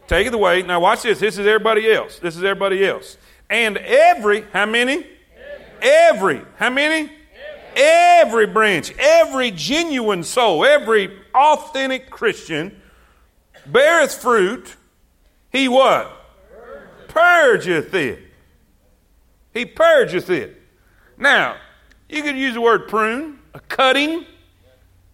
[0.08, 0.62] Take it away.
[0.62, 1.20] Now watch this.
[1.20, 2.18] This is everybody else.
[2.18, 3.16] This is everybody else.
[3.48, 5.06] And every, how many?
[5.80, 6.42] Every.
[6.56, 7.12] How many?
[7.76, 12.80] Every branch, every genuine soul, every authentic Christian
[13.66, 14.76] beareth fruit.
[15.50, 16.10] He what?
[17.08, 18.22] Purgeth it.
[19.52, 20.62] He purgeth it.
[21.18, 21.56] Now,
[22.08, 24.24] you could use the word prune, a cutting.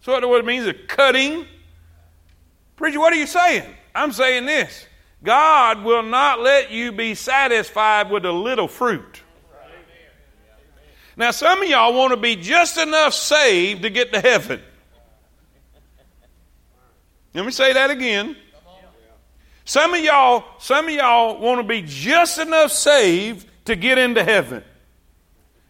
[0.00, 1.46] So what it means, a cutting.
[2.76, 3.64] Preacher, what are you saying?
[3.94, 4.86] I'm saying this.
[5.22, 9.22] God will not let you be satisfied with a little fruit.
[11.16, 14.60] Now, some of y'all want to be just enough saved to get to heaven.
[17.34, 18.36] Let me say that again.
[19.64, 24.24] Some of y'all, some of y'all want to be just enough saved to get into
[24.24, 24.64] heaven.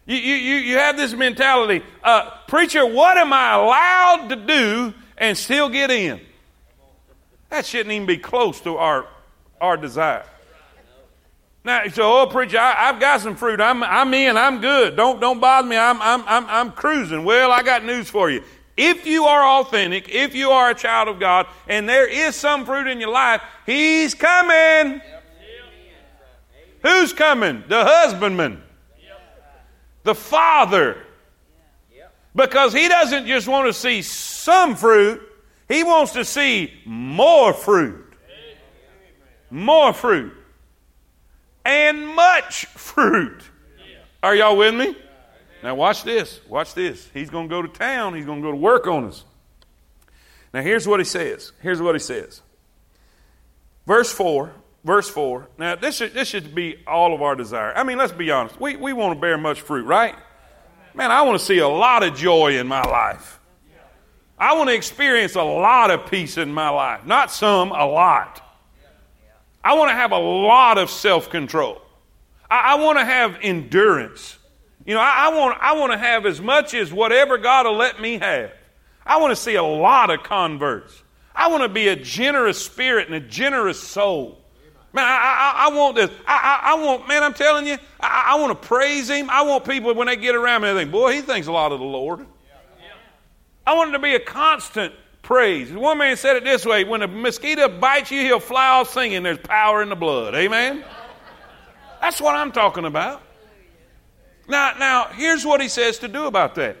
[0.05, 5.37] You, you, you have this mentality, uh, preacher, what am I allowed to do and
[5.37, 6.19] still get in?
[7.49, 9.07] That shouldn't even be close to our,
[9.61, 10.25] our desire.
[11.65, 13.61] Now, so, oh, preacher, I, have got some fruit.
[13.61, 14.35] I'm, I'm in.
[14.35, 14.97] I'm good.
[14.97, 15.77] Don't, don't bother me.
[15.77, 17.23] I'm, I'm, I'm, I'm cruising.
[17.23, 18.43] Well, I got news for you.
[18.75, 22.65] If you are authentic, if you are a child of God, and there is some
[22.65, 25.01] fruit in your life, He's coming.
[26.81, 27.63] Who's coming?
[27.69, 28.61] The husbandman.
[30.03, 30.97] The father.
[32.35, 35.21] Because He doesn't just want to see some fruit,
[35.69, 38.01] He wants to see more fruit.
[39.49, 40.33] More fruit
[41.65, 43.41] and much fruit.
[44.21, 44.95] Are y'all with me?
[45.61, 46.41] Now, watch this.
[46.47, 47.09] Watch this.
[47.13, 48.13] He's going to go to town.
[48.15, 49.23] He's going to go to work on us.
[50.53, 51.51] Now, here's what he says.
[51.61, 52.41] Here's what he says.
[53.87, 54.53] Verse 4.
[54.83, 55.47] Verse 4.
[55.57, 57.73] Now, this should, this should be all of our desire.
[57.75, 58.59] I mean, let's be honest.
[58.59, 60.15] We, we want to bear much fruit, right?
[60.93, 63.39] Man, I want to see a lot of joy in my life.
[64.37, 67.05] I want to experience a lot of peace in my life.
[67.05, 68.41] Not some, a lot.
[69.63, 71.81] I want to have a lot of self control.
[72.49, 74.37] I, I want to have endurance.
[74.85, 77.77] You know, I, I, want, I want to have as much as whatever God will
[77.77, 78.51] let me have.
[79.05, 81.03] I want to see a lot of converts.
[81.35, 84.39] I want to be a generous spirit and a generous soul.
[84.91, 85.09] Man, I,
[85.55, 86.11] I, I want this.
[86.27, 89.27] I, I, want, man, I'm telling you, I, want to praise Him.
[89.29, 91.71] I want people, when they get around me, they think, boy, he thinks a lot
[91.71, 92.27] of the Lord.
[93.65, 95.71] I want it to be a constant praise.
[95.71, 99.23] One man said it this way when a mosquito bites you, he'll fly off singing,
[99.23, 100.35] There's power in the blood.
[100.35, 100.85] Amen?
[101.99, 103.23] That's what I'm talking about.
[104.47, 106.75] Now, now, here's what he says to do about that.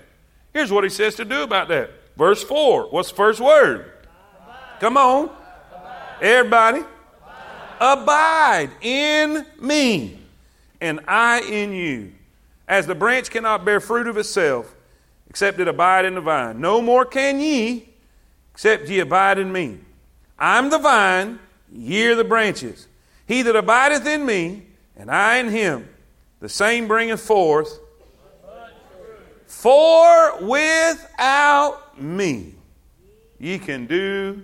[0.51, 1.91] Here's what he says to do about that.
[2.17, 2.89] Verse 4.
[2.91, 3.91] What's the first word?
[4.43, 4.79] Abide.
[4.81, 5.23] Come on.
[5.23, 6.21] Abide.
[6.21, 6.79] Everybody.
[7.79, 8.03] Abide.
[8.03, 10.19] Abide in me,
[10.81, 12.11] and I in you.
[12.67, 14.75] As the branch cannot bear fruit of itself,
[15.29, 16.59] except it abide in the vine.
[16.59, 17.92] No more can ye
[18.53, 19.79] except ye abide in me.
[20.37, 21.39] I'm the vine,
[21.71, 22.87] ye are the branches.
[23.27, 24.63] He that abideth in me,
[24.95, 25.89] and I in him,
[26.39, 27.79] the same bringeth forth.
[29.47, 32.55] For without me,
[33.39, 34.43] ye can do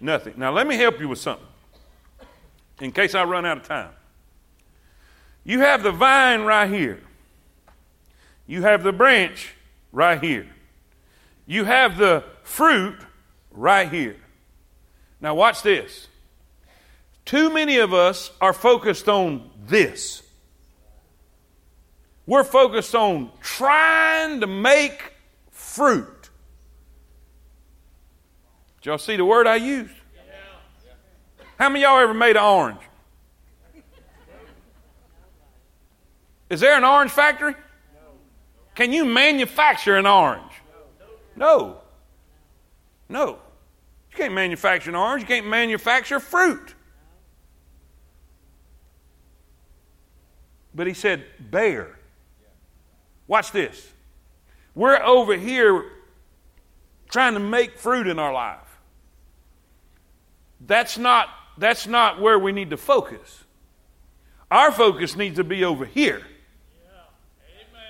[0.00, 0.34] nothing.
[0.36, 1.46] Now, let me help you with something
[2.80, 3.90] in case I run out of time.
[5.44, 7.00] You have the vine right here,
[8.46, 9.54] you have the branch
[9.92, 10.46] right here,
[11.46, 12.96] you have the fruit
[13.52, 14.16] right here.
[15.20, 16.08] Now, watch this.
[17.24, 20.22] Too many of us are focused on this.
[22.26, 25.14] We're focused on trying to make
[25.50, 26.28] fruit.
[28.80, 29.94] Did y'all see the word I used?
[31.58, 32.80] How many y'all ever made an orange?
[36.48, 37.54] Is there an orange factory?
[38.74, 40.52] Can you manufacture an orange?
[41.36, 41.79] No.
[43.10, 43.38] No.
[44.10, 45.22] You can't manufacture an orange.
[45.22, 46.74] You can't manufacture fruit.
[50.74, 51.98] But he said, bear.
[53.26, 53.92] Watch this.
[54.74, 55.84] We're over here
[57.10, 58.58] trying to make fruit in our life.
[60.64, 63.44] That's not, that's not where we need to focus.
[64.50, 66.22] Our focus needs to be over here.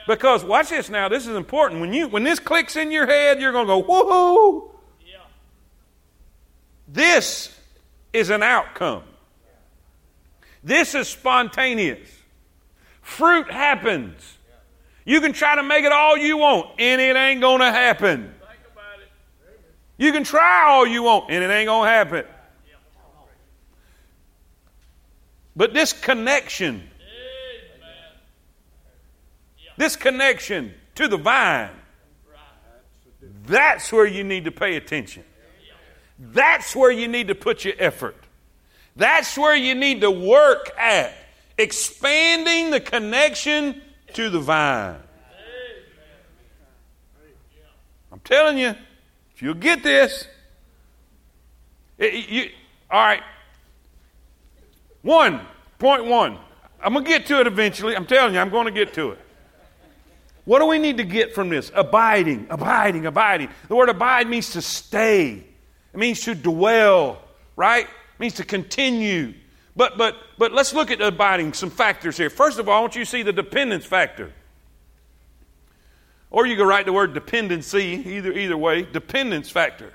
[0.06, 1.80] Because watch this now, this is important.
[1.80, 4.79] When you when this clicks in your head, you're gonna go, woohoo!
[6.92, 7.56] This
[8.12, 9.04] is an outcome.
[10.62, 12.08] This is spontaneous.
[13.00, 14.38] Fruit happens.
[15.04, 18.34] You can try to make it all you want, and it ain't gonna happen.
[19.98, 22.24] You can try all you want, and it ain't gonna happen.
[25.54, 26.88] But this connection,
[29.76, 31.70] this connection to the vine,
[33.46, 35.24] that's where you need to pay attention.
[36.20, 38.14] That's where you need to put your effort.
[38.94, 41.14] That's where you need to work at
[41.56, 43.80] expanding the connection
[44.12, 44.96] to the vine.
[48.12, 48.74] I'm telling you,
[49.34, 50.26] if you'll get this,
[51.96, 52.50] it, you,
[52.90, 53.22] all right.
[55.02, 55.40] One,
[55.78, 56.38] point one.
[56.82, 57.96] I'm going to get to it eventually.
[57.96, 59.18] I'm telling you, I'm going to get to it.
[60.44, 61.70] What do we need to get from this?
[61.74, 63.48] Abiding, abiding, abiding.
[63.68, 65.44] The word abide means to stay,
[65.92, 67.22] it means to dwell,
[67.56, 67.84] right?
[67.84, 69.34] It means to continue.
[69.76, 72.30] But, but, but let's look at abiding, some factors here.
[72.30, 74.32] First of all, I want you to see the dependence factor.
[76.30, 79.92] Or you can write the word dependency, either, either way, dependence factor.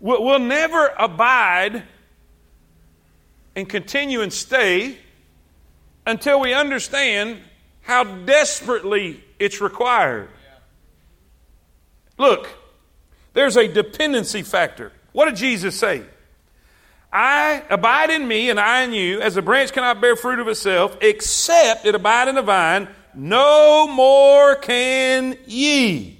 [0.00, 1.84] We'll, we'll never abide
[3.56, 4.98] and continue and stay
[6.06, 7.38] until we understand
[7.82, 10.28] how desperately it's required.
[12.18, 12.48] Look,
[13.38, 14.90] there's a dependency factor.
[15.12, 16.02] What did Jesus say?
[17.12, 20.48] I abide in me and I in you, as a branch cannot bear fruit of
[20.48, 26.18] itself, except it abide in the vine, no more can ye.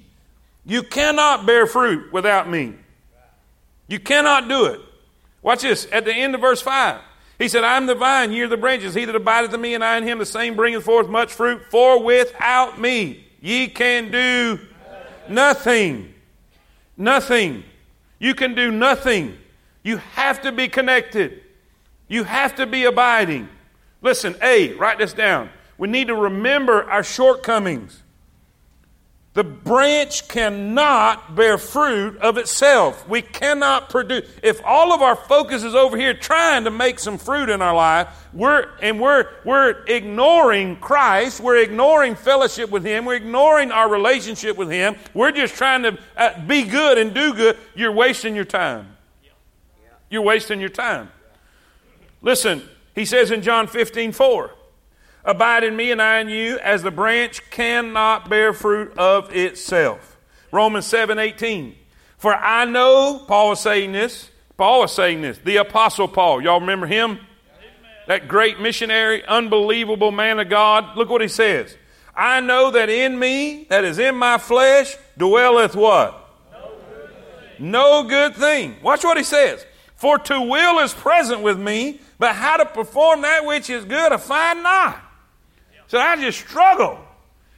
[0.64, 2.75] You cannot bear fruit without me.
[3.89, 4.81] You cannot do it.
[5.43, 7.01] Watch this at the end of verse 5.
[7.41, 8.95] He said, I am the vine, ye are the branches.
[8.95, 11.62] He that abideth in me, and I in him, the same bringeth forth much fruit.
[11.69, 14.61] For without me, ye can do
[15.29, 16.14] nothing.
[16.99, 17.64] Nothing.
[18.18, 19.38] You can do nothing.
[19.82, 21.40] You have to be connected.
[22.09, 23.49] You have to be abiding.
[24.03, 25.51] Listen, A, write this down.
[25.78, 28.03] We need to remember our shortcomings.
[29.35, 33.09] The branch cannot bear fruit of itself.
[33.09, 34.29] We cannot produce.
[34.43, 37.74] If all of our focus is over here trying to make some fruit in our
[37.74, 43.89] life, we're and we're we're ignoring Christ, we're ignoring fellowship with Him, we're ignoring our
[43.89, 44.97] relationship with Him.
[45.14, 47.59] We're just trying to uh, be good and do good.
[47.76, 48.97] You're wasting your time.
[50.11, 51.11] You're wasting your time.
[52.22, 52.62] Listen,
[52.95, 54.51] He says in John 15, 4.
[55.29, 60.16] Abide in me and I in you, as the branch cannot bear fruit of itself.
[60.51, 61.76] Romans 7 18.
[62.16, 66.41] For I know, Paul was saying this, Paul was saying this, the Apostle Paul.
[66.41, 67.11] Y'all remember him?
[67.11, 67.26] Amen.
[68.07, 70.97] That great missionary, unbelievable man of God.
[70.97, 71.76] Look what he says.
[72.16, 76.26] I know that in me, that is in my flesh, dwelleth what?
[76.51, 77.11] No good
[77.59, 77.70] thing.
[77.70, 78.76] No good thing.
[78.83, 79.66] Watch what he says.
[79.95, 84.11] For to will is present with me, but how to perform that which is good
[84.11, 85.05] I find not.
[85.89, 86.99] So I just struggle.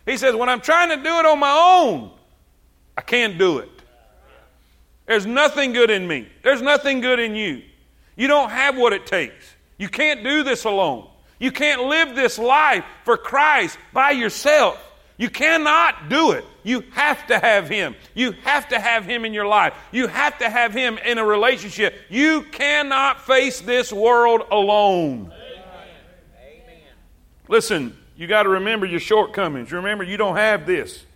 [0.06, 2.10] He says, when I'm trying to do it on my own,
[2.96, 3.68] I can't do it.
[5.06, 6.28] There's nothing good in me.
[6.42, 7.62] There's nothing good in you.
[8.16, 9.54] You don't have what it takes.
[9.76, 11.08] You can't do this alone.
[11.38, 14.78] You can't live this life for Christ by yourself.
[15.16, 16.44] You cannot do it.
[16.62, 17.96] You have to have Him.
[18.14, 19.74] You have to have Him in your life.
[19.90, 21.94] You have to have Him in a relationship.
[22.08, 25.32] You cannot face this world alone.
[25.32, 26.80] Amen.
[27.48, 29.72] Listen, you got to remember your shortcomings.
[29.72, 31.06] Remember, you don't have this.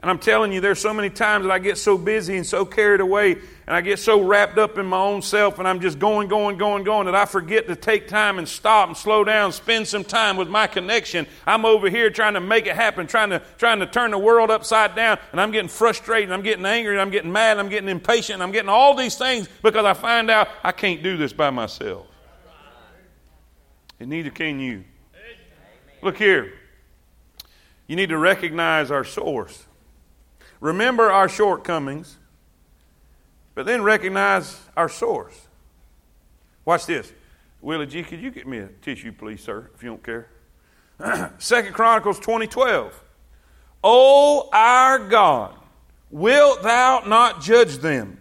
[0.00, 2.64] And I'm telling you, there's so many times that I get so busy and so
[2.64, 3.34] carried away,
[3.68, 6.58] and I get so wrapped up in my own self, and I'm just going, going,
[6.58, 10.02] going, going, that I forget to take time and stop and slow down, spend some
[10.02, 11.24] time with my connection.
[11.46, 14.50] I'm over here trying to make it happen, trying to, trying to turn the world
[14.50, 17.60] upside down, and I'm getting frustrated, and I'm getting angry, and I'm getting mad, and
[17.60, 21.04] I'm getting impatient, and I'm getting all these things because I find out I can't
[21.04, 22.08] do this by myself.
[24.00, 24.82] And neither can you.
[26.02, 26.52] Look here.
[27.86, 29.66] You need to recognize our source.
[30.60, 32.18] Remember our shortcomings,
[33.54, 35.48] but then recognize our source.
[36.64, 37.12] Watch this.
[37.60, 40.28] Willie G, could you get me a tissue, please, sir, if you don't care?
[41.38, 43.00] Second Chronicles 2012.
[43.84, 45.56] O our God,
[46.10, 48.18] wilt thou not judge them?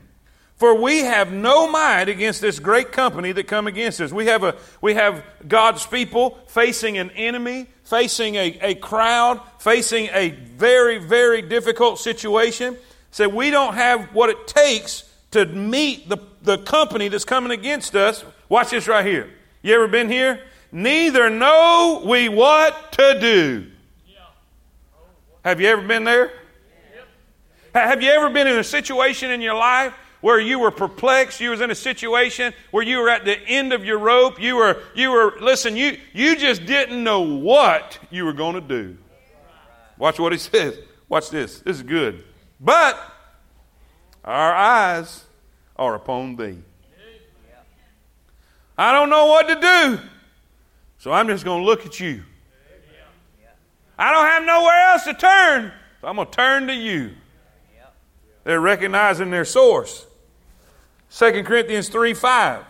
[0.62, 4.12] For we have no might against this great company that come against us.
[4.12, 10.10] We have, a, we have God's people facing an enemy, facing a, a crowd, facing
[10.14, 12.78] a very, very difficult situation.
[13.10, 17.96] So we don't have what it takes to meet the, the company that's coming against
[17.96, 18.24] us.
[18.48, 19.32] Watch this right here.
[19.64, 20.44] You ever been here?
[20.72, 23.66] Neither know we what to do.
[25.44, 26.32] Have you ever been there?
[27.74, 31.50] Have you ever been in a situation in your life where you were perplexed, you
[31.50, 34.82] was in a situation where you were at the end of your rope, you were,
[34.96, 38.98] you were, listen, you, you just didn't know what you were going to do.
[39.98, 40.78] Watch what he says.
[41.10, 41.60] Watch this.
[41.60, 42.24] This is good.
[42.60, 42.98] But
[44.24, 45.26] our eyes
[45.76, 46.60] are upon thee.
[48.78, 50.00] I don't know what to do,
[50.98, 52.24] so I'm just going to look at you.
[53.98, 57.12] I don't have nowhere else to turn, so I'm going to turn to you.
[58.44, 60.08] They're recognizing their source.
[61.14, 62.66] 2 Corinthians 3 5.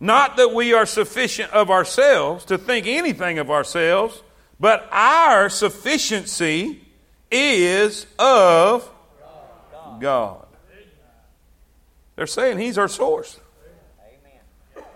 [0.00, 4.22] Not that we are sufficient of ourselves to think anything of ourselves,
[4.58, 6.80] but our sufficiency
[7.30, 8.90] is of
[10.00, 10.46] God.
[12.16, 13.38] They're saying He's our source.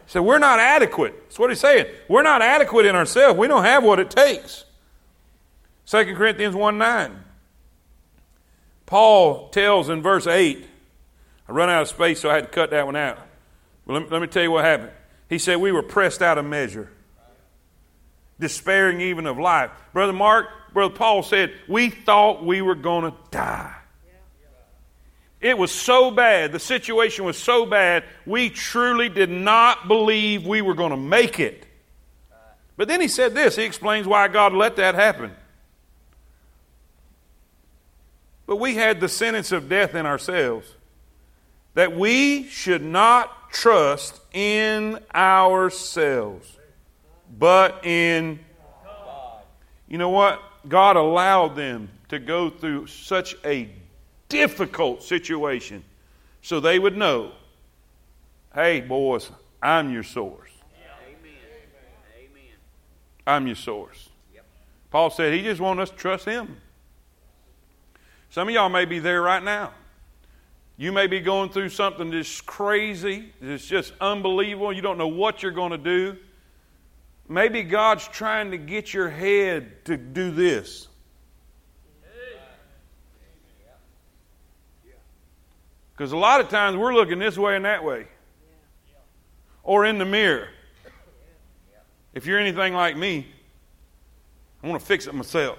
[0.08, 1.20] So we're not adequate.
[1.24, 1.86] That's what he's saying.
[2.08, 3.36] We're not adequate in ourselves.
[3.38, 4.64] We don't have what it takes.
[5.86, 7.24] 2 Corinthians 1 9.
[8.86, 10.64] Paul tells in verse 8,
[11.48, 13.18] I run out of space, so I had to cut that one out.
[13.84, 14.90] Well, let me, let me tell you what happened.
[15.28, 16.90] He said, We were pressed out of measure,
[18.40, 19.70] despairing even of life.
[19.92, 23.74] Brother Mark, Brother Paul said, We thought we were going to die.
[25.40, 30.62] It was so bad, the situation was so bad, we truly did not believe we
[30.62, 31.66] were going to make it.
[32.76, 35.32] But then he said this he explains why God let that happen.
[38.46, 40.74] But we had the sentence of death in ourselves
[41.76, 46.56] that we should not trust in ourselves,
[47.38, 48.40] but in
[48.82, 49.42] God.
[49.86, 50.40] You know what?
[50.66, 53.68] God allowed them to go through such a
[54.30, 55.84] difficult situation
[56.40, 57.32] so they would know
[58.54, 59.30] hey, boys,
[59.62, 60.48] I'm your source.
[63.26, 64.08] I'm your source.
[64.90, 66.56] Paul said he just wants us to trust him.
[68.30, 69.72] Some of y'all may be there right now.
[70.78, 74.72] You may be going through something that's crazy, that's just unbelievable.
[74.72, 76.16] You don't know what you're going to do.
[77.28, 80.88] Maybe God's trying to get your head to do this.
[85.96, 88.06] Because a lot of times we're looking this way and that way,
[89.62, 90.48] or in the mirror.
[92.12, 93.26] If you're anything like me,
[94.62, 95.58] I want to fix it myself.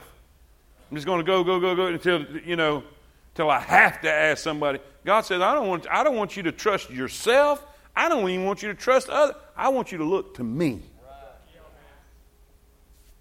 [0.89, 2.83] I'm just going to go, go, go, go until, you know,
[3.37, 4.79] until I have to ask somebody.
[5.05, 7.63] God says, I don't, want, I don't want you to trust yourself.
[7.95, 9.35] I don't even want you to trust others.
[9.55, 10.81] I want you to look to me.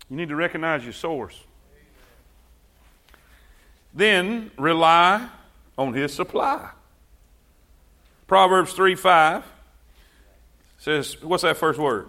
[0.09, 1.39] You need to recognize your source.
[3.93, 5.29] Then rely
[5.77, 6.71] on his supply.
[8.27, 9.45] Proverbs 3 5
[10.79, 12.09] says, what's that first word?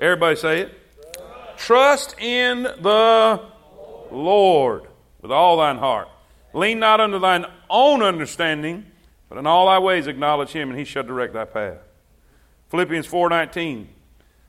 [0.00, 0.80] Everybody say it.
[1.58, 3.40] Trust in the
[4.10, 4.88] Lord
[5.22, 6.08] with all thine heart.
[6.52, 8.86] Lean not unto thine own understanding,
[9.28, 11.78] but in all thy ways acknowledge him, and he shall direct thy path.
[12.70, 13.86] Philippians 4.19,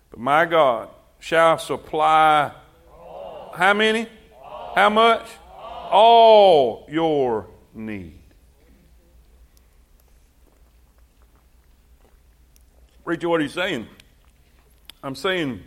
[0.10, 0.90] But my God
[1.20, 2.52] shall supply
[3.56, 4.08] how many?
[4.76, 5.28] How much?
[5.92, 8.18] All your need.
[13.04, 13.88] Preacher, what are you saying?
[15.04, 15.62] I'm saying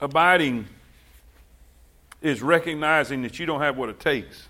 [0.00, 0.66] abiding
[2.22, 4.48] is recognizing that you don't have what it takes.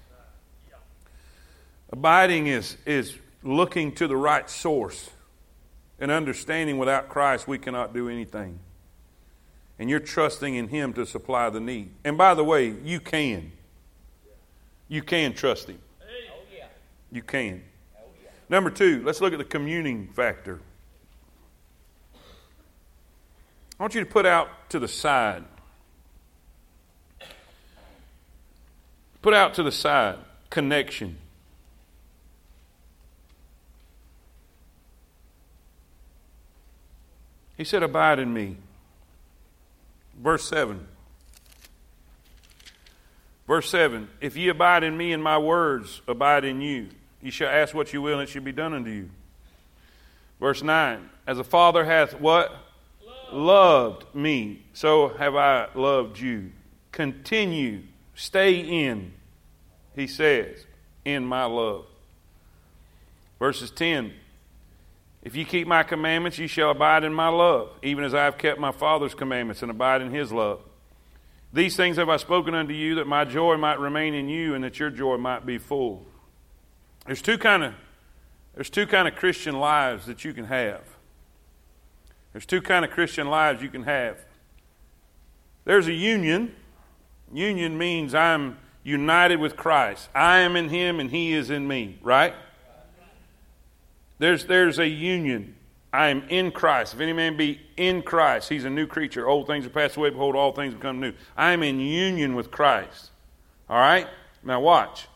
[1.97, 5.11] Abiding is, is looking to the right source
[5.99, 8.59] and understanding without Christ we cannot do anything.
[9.79, 11.91] And you're trusting in Him to supply the need.
[12.05, 13.53] And by the way, you can.
[14.89, 15.79] You can trust Him.
[17.11, 17.63] You can.
[18.49, 20.61] Number two, let's look at the communing factor.
[23.79, 25.45] I want you to put out to the side
[29.27, 30.19] Put out to the side
[30.51, 31.19] connection.
[37.57, 38.57] He said, Abide in me.
[40.23, 40.87] Verse 7.
[43.47, 46.89] Verse 7 If ye abide in me and my words abide in you,
[47.23, 49.11] ye shall ask what you will, and it shall be done unto you.
[50.41, 52.51] Verse 9 As a father hath what?
[53.33, 56.53] Loved, loved me, so have I loved you.
[56.93, 57.83] Continue,
[58.15, 59.13] stay in
[59.97, 60.67] he says,
[61.05, 61.87] in my love.
[63.39, 64.13] Verses 10
[65.27, 68.39] If you keep my commandments, you shall abide in my love, even as I have
[68.39, 70.61] kept my Father's commandments and abide in his love.
[71.53, 74.63] These things have I spoken unto you, that my joy might remain in you, and
[74.63, 76.07] that your joy might be full.
[77.07, 77.75] There's two kind of
[78.55, 80.83] there's two kind of Christian lives that you can have.
[82.33, 84.25] There's two kind of Christian lives you can have.
[85.65, 86.55] There's a union.
[87.33, 90.09] Union means I'm united with Christ.
[90.15, 92.33] I am in him and he is in me, right?
[94.19, 95.55] There's, there's a union.
[95.93, 96.95] I am in Christ.
[96.95, 99.27] If any man be in Christ, he's a new creature.
[99.27, 101.13] Old things are passed away, behold, all things become new.
[101.37, 103.11] I am in union with Christ.
[103.69, 104.07] All right?
[104.43, 105.09] Now watch.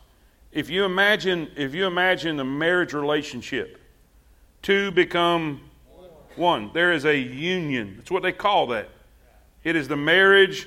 [0.52, 3.78] If you imagine, if you imagine the marriage relationship,
[4.62, 5.60] two become
[6.36, 6.70] one.
[6.72, 7.94] There is a union.
[7.96, 8.88] That's what they call that.
[9.62, 10.66] It is the marriage.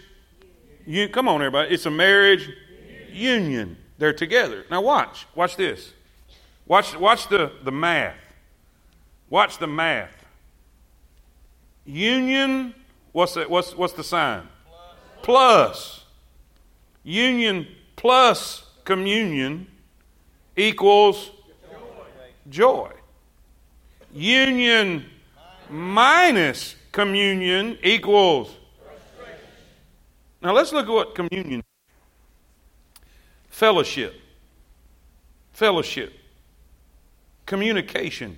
[0.85, 1.73] You, come on, everybody.
[1.73, 2.49] It's a marriage
[3.11, 3.77] union.
[3.97, 4.65] They're together.
[4.69, 5.25] Now watch.
[5.35, 5.93] Watch this.
[6.65, 8.15] Watch, watch the, the math.
[9.33, 10.13] Watch the math.
[11.87, 12.75] Union,
[13.13, 14.47] what's the, what's, what's the sign?
[15.23, 15.23] Plus.
[15.23, 16.05] plus.
[17.03, 19.65] Union plus communion
[20.55, 21.31] equals
[22.47, 22.89] joy.
[22.91, 22.91] joy.
[24.13, 25.03] Union
[25.67, 28.55] minus communion equals.
[30.43, 31.63] Now let's look at what communion
[33.49, 34.13] fellowship
[35.53, 36.13] fellowship
[37.47, 38.37] communication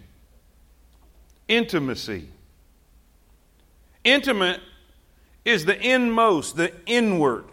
[1.47, 2.29] intimacy.
[4.03, 4.61] Intimate
[5.43, 7.45] is the inmost, the inward.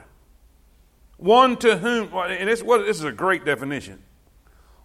[1.16, 4.02] One to whom, and this, this is a great definition.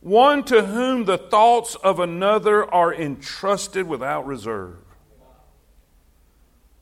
[0.02, 4.78] One to whom the thoughts of another are entrusted without reserve.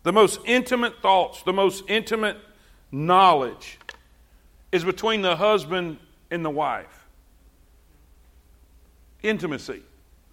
[0.03, 2.37] The most intimate thoughts, the most intimate
[2.91, 3.79] knowledge
[4.71, 5.97] is between the husband
[6.29, 7.07] and the wife.
[9.23, 9.81] Intimacy.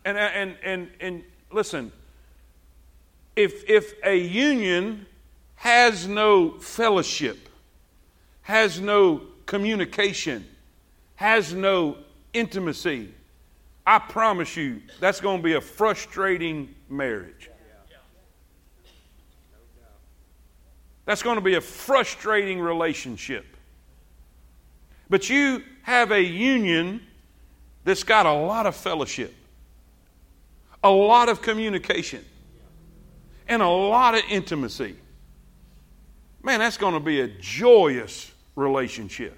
[0.05, 1.23] And, and, and, and
[1.53, 1.93] listen,
[3.37, 5.07] if, if a union
[5.57, 7.49] has no fellowship,
[8.43, 10.47] has no communication,
[11.17, 11.97] has no
[12.33, 13.13] intimacy,
[13.87, 17.49] I promise you that's going to be a frustrating marriage.
[21.05, 23.45] That's going to be a frustrating relationship.
[25.11, 27.01] But you have a union
[27.85, 29.35] that's got a lot of fellowship
[30.83, 32.25] a lot of communication
[33.49, 34.97] and a lot of intimacy.
[36.43, 39.37] Man, that's going to be a joyous relationship,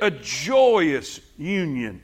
[0.00, 2.00] a joyous union.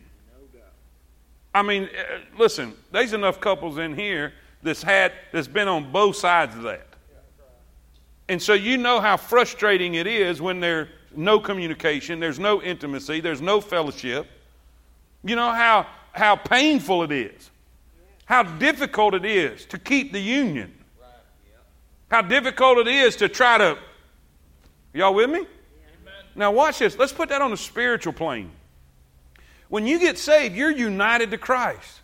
[1.55, 4.33] I mean, uh, listen, there's enough couples in here
[4.63, 6.89] that's had that's been on both sides of that.
[8.29, 13.21] And so you know how frustrating it is when there's no communication, there's no intimacy,
[13.21, 14.27] there's no fellowship.
[15.23, 17.51] You know how how painful it is
[18.25, 20.75] how difficult it is to keep the union.
[22.11, 23.79] How difficult it is to try to.
[24.93, 25.47] Y'all with me?
[26.37, 26.99] Now, watch this.
[26.99, 28.51] Let's put that on the spiritual plane.
[29.69, 32.01] When you get saved, you're united to Christ.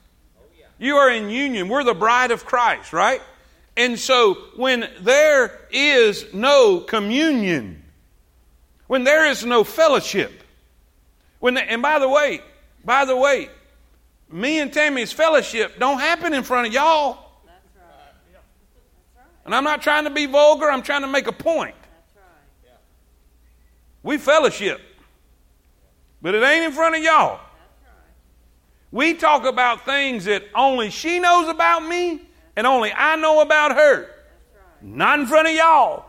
[0.79, 1.69] You are in union.
[1.69, 3.21] We're the bride of Christ, right?
[3.77, 7.83] And so, when there is no communion,
[8.87, 10.43] when there is no fellowship,
[11.39, 12.41] when the, and by the way,
[12.85, 13.49] by the way,
[14.33, 17.19] me and Tammy's fellowship don't happen in front of y'all.
[17.45, 17.85] That's right.
[18.33, 19.27] That's right.
[19.45, 21.75] And I'm not trying to be vulgar, I'm trying to make a point.
[21.81, 22.79] That's right.
[24.03, 24.81] We fellowship,
[26.23, 27.39] but it ain't in front of y'all.
[27.39, 27.41] Right.
[28.93, 32.23] We talk about things that only she knows about me
[32.57, 34.11] and only I know about her.
[34.83, 36.07] Not in front of y'all.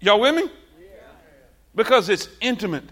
[0.00, 0.50] Y'all with me?
[1.74, 2.84] Because it's intimate.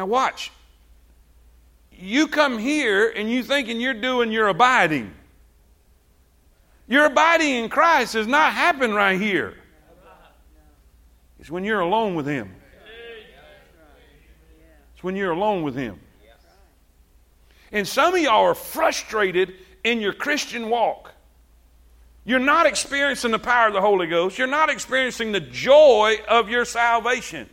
[0.00, 0.50] Now, watch.
[1.92, 5.12] You come here and you thinking you're doing your abiding.
[6.88, 9.58] Your abiding in Christ does not happen right here.
[11.38, 12.50] It's when you're alone with Him.
[14.94, 16.00] It's when you're alone with Him.
[17.70, 19.52] And some of y'all are frustrated
[19.84, 21.12] in your Christian walk.
[22.24, 24.38] You're not experiencing the power of the Holy Ghost.
[24.38, 27.50] You're not experiencing the joy of your salvation.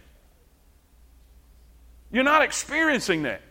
[2.17, 3.43] You're not experiencing that.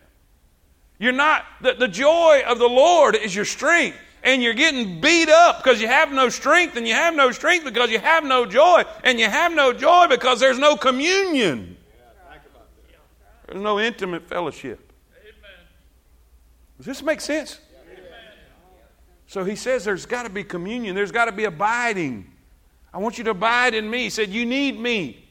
[0.98, 3.96] You're not, the, the joy of the Lord is your strength.
[4.24, 7.64] And you're getting beat up because you have no strength, and you have no strength
[7.64, 11.76] because you have no joy, and you have no joy because there's no communion.
[13.46, 14.92] There's no intimate fellowship.
[16.78, 17.60] Does this make sense?
[19.28, 22.32] So he says there's got to be communion, there's got to be abiding.
[22.92, 24.02] I want you to abide in me.
[24.02, 25.25] He said, You need me.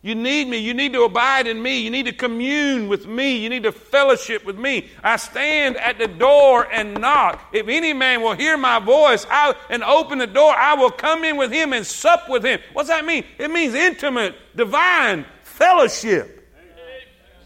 [0.00, 0.58] You need me.
[0.58, 1.80] You need to abide in me.
[1.80, 3.38] You need to commune with me.
[3.38, 4.88] You need to fellowship with me.
[5.02, 7.48] I stand at the door and knock.
[7.52, 11.24] If any man will hear my voice I, and open the door, I will come
[11.24, 12.60] in with him and sup with him.
[12.72, 13.24] What's that mean?
[13.38, 16.48] It means intimate, divine fellowship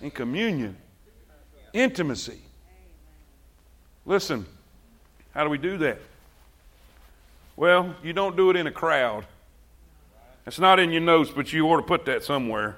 [0.03, 0.77] and communion,
[1.73, 2.41] intimacy.
[4.05, 4.45] Listen,
[5.33, 5.99] how do we do that?
[7.57, 9.25] Well, you don't do it in a crowd.
[10.47, 12.77] It's not in your notes, but you ought to put that somewhere.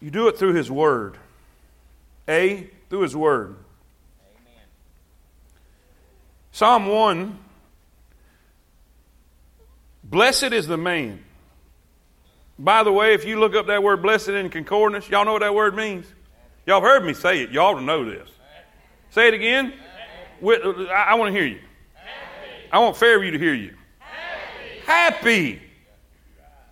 [0.00, 1.16] You do it through His Word.
[2.28, 3.56] A, through His Word.
[4.24, 4.64] Amen.
[6.50, 7.38] Psalm 1
[10.04, 11.24] Blessed is the man.
[12.58, 15.40] By the way, if you look up that word blessed in concordance, y'all know what
[15.40, 16.04] that word means?
[16.66, 17.50] Y'all have heard me say it.
[17.50, 18.28] Y'all ought to know this.
[19.10, 19.72] Say it again.
[20.42, 21.60] I want to hear you.
[22.70, 23.74] I want Fairview to hear you.
[24.86, 25.62] Happy.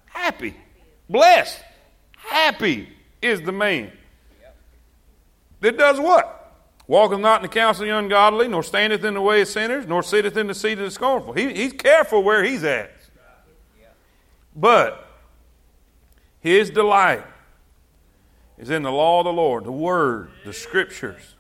[0.07, 0.55] Happy.
[1.09, 1.61] Blessed.
[2.17, 2.89] Happy
[3.23, 3.93] is the man
[5.61, 6.37] that does what?
[6.87, 9.87] Walketh not in the counsel of the ungodly, nor standeth in the way of sinners,
[9.87, 11.33] nor sitteth in the seat of the scornful.
[11.35, 12.91] He, he's careful where he's at.
[14.57, 15.07] But
[16.41, 17.25] his delight
[18.59, 21.35] is in the law of the Lord, the word, the scriptures.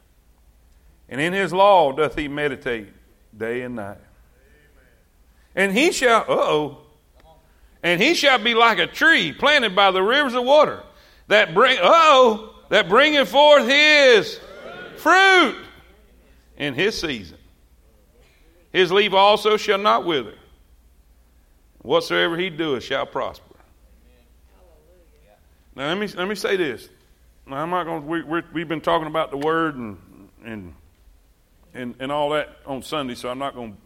[1.08, 2.88] And in his law doth he meditate
[3.36, 3.98] day and night.
[5.54, 6.78] And he shall, oh,
[7.82, 10.82] and he shall be like a tree planted by the rivers of water
[11.28, 14.38] that bring, oh, that bringeth forth his
[14.96, 15.56] fruit
[16.56, 17.38] in his season.
[18.72, 20.34] His leaf also shall not wither.
[21.82, 23.44] Whatsoever he doeth shall prosper.
[25.74, 26.88] Now let me let me say this.
[27.46, 28.06] Now, I'm not going.
[28.06, 29.98] We, we have been talking about the word and
[30.44, 30.74] and
[31.74, 33.78] and and all that on Sunday, so I'm not going to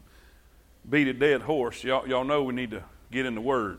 [0.89, 1.83] beat a dead horse.
[1.83, 3.79] Y'all, y'all know we need to get in the Word.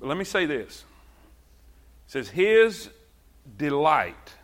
[0.00, 0.84] But let me say this.
[2.06, 2.88] It says, His
[3.56, 4.34] delight.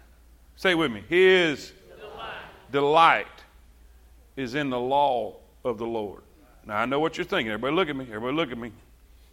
[0.57, 1.03] Say it with me.
[1.09, 2.35] His delight.
[2.71, 3.27] delight
[4.37, 6.23] is in the law of the Lord.
[6.67, 7.53] Now, I know what you're thinking.
[7.53, 8.07] Everybody look at me.
[8.07, 8.73] Everybody look at me.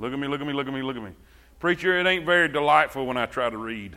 [0.01, 1.11] Look at me, look at me, look at me, look at me.
[1.59, 3.95] Preacher, it ain't very delightful when I try to read.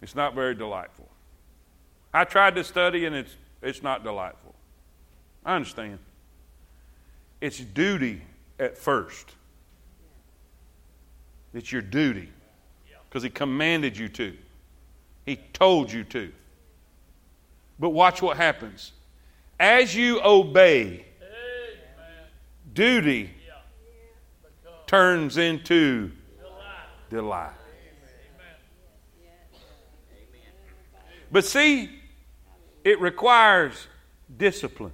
[0.00, 1.08] It's not very delightful.
[2.14, 4.54] I tried to study and it's, it's not delightful.
[5.44, 5.98] I understand.
[7.40, 8.22] It's duty
[8.58, 9.34] at first.
[11.54, 12.28] It's your duty
[13.08, 14.36] because He commanded you to,
[15.24, 16.32] He told you to.
[17.78, 18.92] But watch what happens.
[19.58, 21.04] As you obey,
[22.74, 23.30] duty
[24.86, 26.10] turns into
[27.10, 27.52] delight.
[31.30, 31.97] But see,
[32.88, 33.86] it requires
[34.38, 34.92] discipline.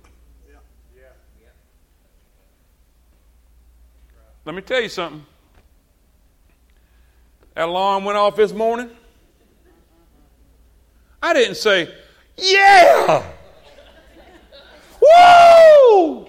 [4.45, 5.25] Let me tell you something.
[7.55, 8.91] That alarm went off this morning.
[11.23, 11.89] I didn't say,
[12.37, 13.25] yeah!
[15.01, 16.27] Woo!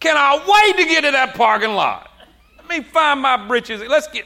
[0.00, 2.10] Can I wait to get to that parking lot?
[2.56, 3.82] Let me find my britches.
[3.82, 4.24] Let's get.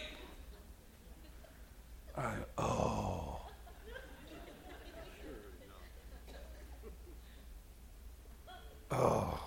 [8.90, 9.42] Oh.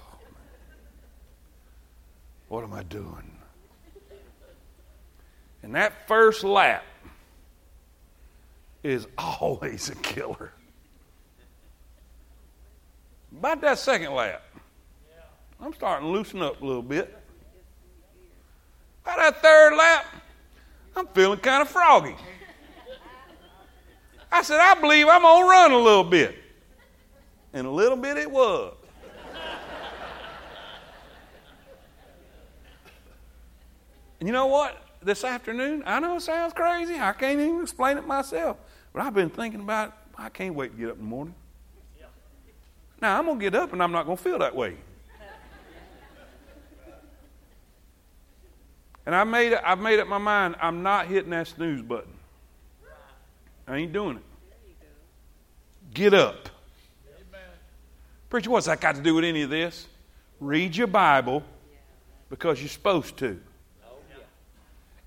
[2.48, 3.32] What am I doing?
[5.62, 6.84] And that first lap
[8.84, 10.52] is always a killer.
[13.32, 14.42] About that second lap,
[15.62, 17.16] I'm starting to loosen up a little bit.
[19.04, 20.06] About that third lap,
[20.96, 22.16] I'm feeling kind of froggy.
[24.32, 26.38] I said, I believe I'm going to run a little bit.
[27.54, 28.76] And a little bit it was.
[34.20, 34.78] And you know what?
[35.01, 36.95] This afternoon, I know it sounds crazy.
[36.99, 38.57] I can't even explain it myself.
[38.91, 39.93] But I've been thinking about it.
[40.17, 41.36] I can't wait to get up in the morning.
[43.01, 44.76] Now, I'm going to get up and I'm not going to feel that way.
[49.05, 52.13] And I made it, I've made up my mind I'm not hitting that snooze button.
[53.67, 54.24] I ain't doing it.
[55.93, 56.49] Get up.
[58.30, 59.88] Preacher, what's that got to do with any of this?
[60.39, 61.43] Read your Bible
[62.30, 63.39] because you're supposed to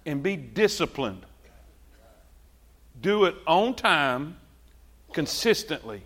[0.07, 1.25] and be disciplined.
[3.01, 4.37] Do it on time,
[5.13, 6.03] consistently.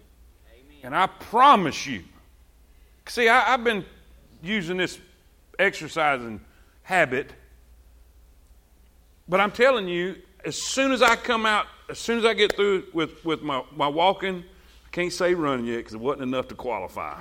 [0.83, 2.05] And I promise you,
[3.09, 3.85] see, I, have been
[4.43, 4.99] using this
[5.59, 6.41] exercising
[6.83, 7.33] habit,
[9.29, 12.55] but I'm telling you, as soon as I come out, as soon as I get
[12.55, 14.45] through with, with my, my walking,
[14.87, 17.21] I can't say running yet because it wasn't enough to qualify.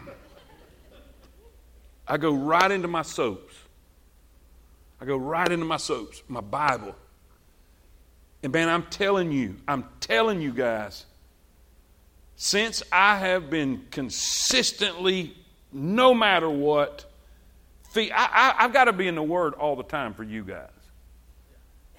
[2.07, 3.44] I go right into my soaps
[5.05, 6.95] I go right into my soaps, my Bible.
[8.41, 11.05] And man, I'm telling you, I'm telling you guys,
[12.37, 15.37] since I have been consistently,
[15.71, 17.05] no matter what,
[17.95, 20.71] I, have got to be in the Word all the time for you guys.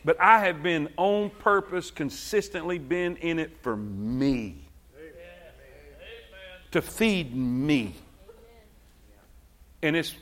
[0.05, 4.67] But I have been on purpose, consistently been in it for me.
[4.99, 5.13] Amen.
[6.73, 7.95] To feed me.
[9.81, 10.13] And it's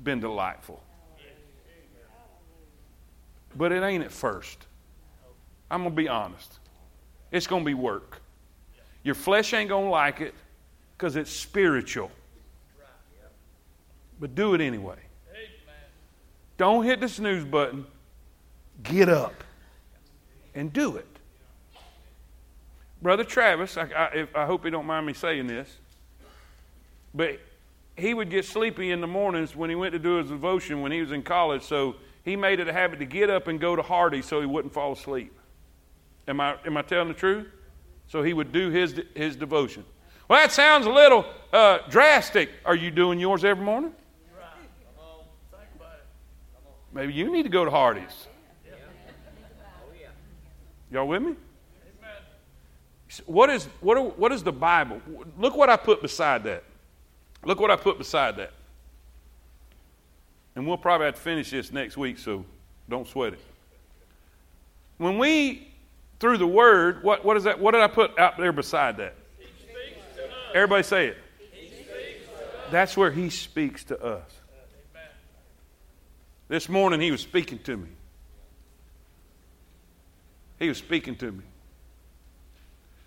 [0.00, 0.80] been delightful.
[3.60, 4.66] But it ain't at first.
[5.70, 6.60] I'm going to be honest.
[7.30, 8.22] It's going to be work.
[9.02, 10.34] Your flesh ain't going to like it
[10.96, 12.10] because it's spiritual.
[14.18, 14.96] But do it anyway.
[16.56, 17.84] Don't hit the snooze button.
[18.82, 19.44] Get up
[20.54, 21.18] and do it.
[23.02, 23.82] Brother Travis, I,
[24.34, 25.68] I, I hope he don't mind me saying this,
[27.12, 27.38] but
[27.94, 30.92] he would get sleepy in the mornings when he went to do his devotion when
[30.92, 33.74] he was in college, so he made it a habit to get up and go
[33.76, 35.32] to Hardy so he wouldn't fall asleep.
[36.28, 37.46] Am I, am I telling the truth?
[38.06, 39.84] So he would do his, his devotion.
[40.28, 42.50] Well, that sounds a little uh, drastic.
[42.64, 43.92] Are you doing yours every morning?
[46.92, 48.26] Maybe you need to go to Hardee's.
[50.90, 51.36] Y'all with me?
[53.26, 55.00] What is, what, what is the Bible?
[55.38, 56.64] Look what I put beside that.
[57.44, 58.52] Look what I put beside that.
[60.56, 62.44] And we'll probably have to finish this next week, so
[62.88, 63.40] don't sweat it.
[64.98, 65.68] When we,
[66.18, 67.58] through the Word, what, what is that?
[67.60, 69.14] What did I put out there beside that?
[70.54, 71.16] Everybody say it.
[72.70, 74.30] That's where He speaks to us.
[76.50, 77.88] This morning he was speaking to me.
[80.58, 81.44] He was speaking to me.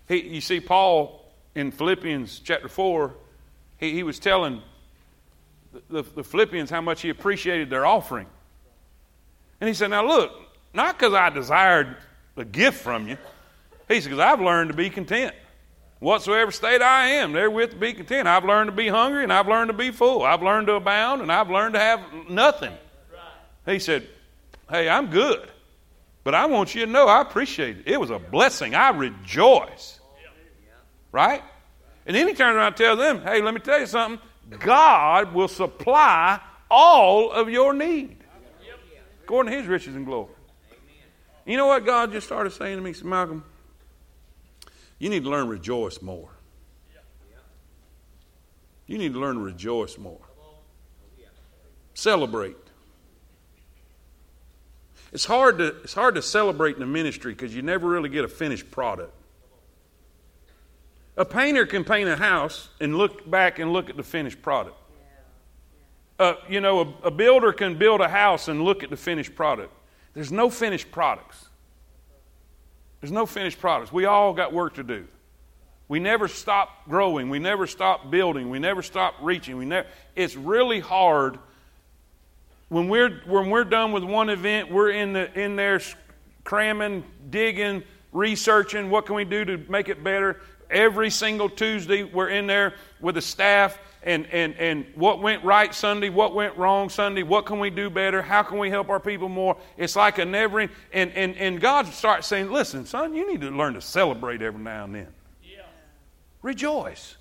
[0.08, 3.14] He, you see, Paul in Philippians chapter 4,
[3.76, 4.62] he, he was telling
[5.88, 8.26] the, the, Philippians how much he appreciated their offering.
[9.60, 10.32] And he said, Now look,
[10.72, 11.96] not because I desired
[12.36, 13.16] a gift from you,
[13.88, 15.34] he said, because I've learned to be content.
[16.00, 18.28] Whatsoever state I am, therewith to be content.
[18.28, 20.22] I've learned to be hungry and I've learned to be full.
[20.22, 22.72] I've learned to abound and I've learned to have nothing.
[23.66, 24.06] He said,
[24.68, 25.50] Hey, I'm good.
[26.24, 27.82] But I want you to know I appreciate it.
[27.86, 28.74] It was a blessing.
[28.74, 30.00] I rejoice.
[31.12, 31.42] Right?
[32.06, 34.20] And then he turns around and tells them, Hey, let me tell you something.
[34.50, 36.40] God will supply
[36.70, 38.18] all of your need
[39.22, 40.32] according to his riches and glory.
[41.46, 42.94] You know what God just started saying to me?
[43.02, 43.44] Malcolm,
[44.98, 46.30] you need to learn to rejoice more.
[48.86, 50.20] You need to learn to rejoice more.
[51.94, 52.56] Celebrate.
[55.12, 58.24] It's hard to, it's hard to celebrate in the ministry because you never really get
[58.24, 59.12] a finished product.
[61.16, 64.76] A painter can paint a house and look back and look at the finished product.
[66.18, 69.34] Uh, you know, a, a builder can build a house and look at the finished
[69.34, 69.72] product.
[70.12, 71.48] There's no finished products.
[73.00, 73.92] There's no finished products.
[73.92, 75.06] We all got work to do.
[75.88, 77.28] We never stop growing.
[77.28, 78.48] We never stop building.
[78.48, 79.56] We never stop reaching.
[79.56, 79.86] We never,
[80.16, 81.38] it's really hard
[82.68, 85.80] when we're, when we're done with one event, we're in, the, in there
[86.44, 90.40] cramming, digging, researching what can we do to make it better.
[90.74, 95.74] Every single Tuesday, we're in there with the staff and, and, and what went right
[95.74, 99.00] Sunday, what went wrong Sunday, what can we do better, how can we help our
[99.00, 99.56] people more.
[99.78, 100.70] It's like a never end.
[100.92, 104.60] And, and, and God starts saying, listen, son, you need to learn to celebrate every
[104.60, 105.08] now and then.
[105.42, 105.62] Yeah.
[106.42, 107.16] Rejoice.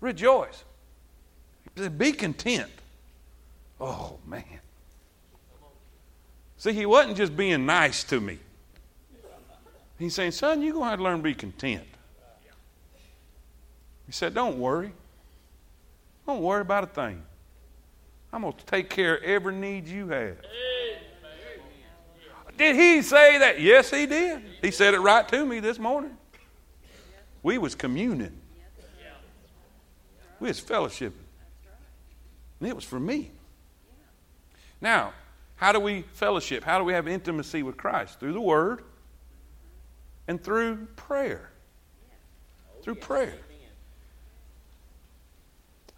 [0.00, 0.64] Rejoice.
[1.96, 2.70] Be content.
[3.80, 4.44] Oh, man.
[6.56, 8.38] See, he wasn't just being nice to me.
[9.98, 11.84] He's saying, son, you're going to have to learn to be content.
[14.10, 14.92] He said, don't worry.
[16.26, 17.22] Don't worry about a thing.
[18.32, 20.36] I'm going to take care of every need you have.
[22.58, 23.60] Did he say that?
[23.60, 24.42] Yes, he did.
[24.62, 26.16] He said it right to me this morning.
[27.44, 28.36] We was communing.
[30.40, 31.12] We was fellowshipping.
[32.58, 33.30] And it was for me.
[34.80, 35.12] Now,
[35.54, 36.64] how do we fellowship?
[36.64, 38.18] How do we have intimacy with Christ?
[38.18, 38.82] Through the Word
[40.26, 41.52] and through prayer.
[42.82, 43.36] Through prayer.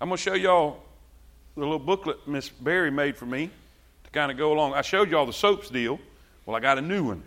[0.02, 0.82] I'm going to show y'all
[1.54, 3.48] the little booklet Miss Barry made for me
[4.02, 4.74] to kind of go along.
[4.74, 6.00] I showed y'all the soaps deal.
[6.44, 7.22] Well, I got a new one.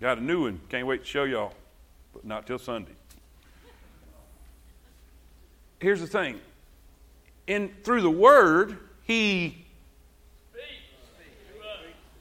[0.00, 0.60] Got a new one.
[0.68, 1.52] Can't wait to show y'all,
[2.12, 2.92] but not till Sunday.
[5.80, 6.38] Here's the thing.
[7.48, 9.66] In through the word, he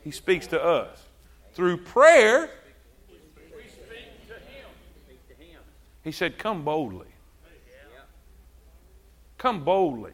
[0.03, 1.03] he speaks to us.
[1.53, 2.49] Through prayer,
[6.03, 7.07] He said, Come boldly.
[9.38, 10.13] Come boldly.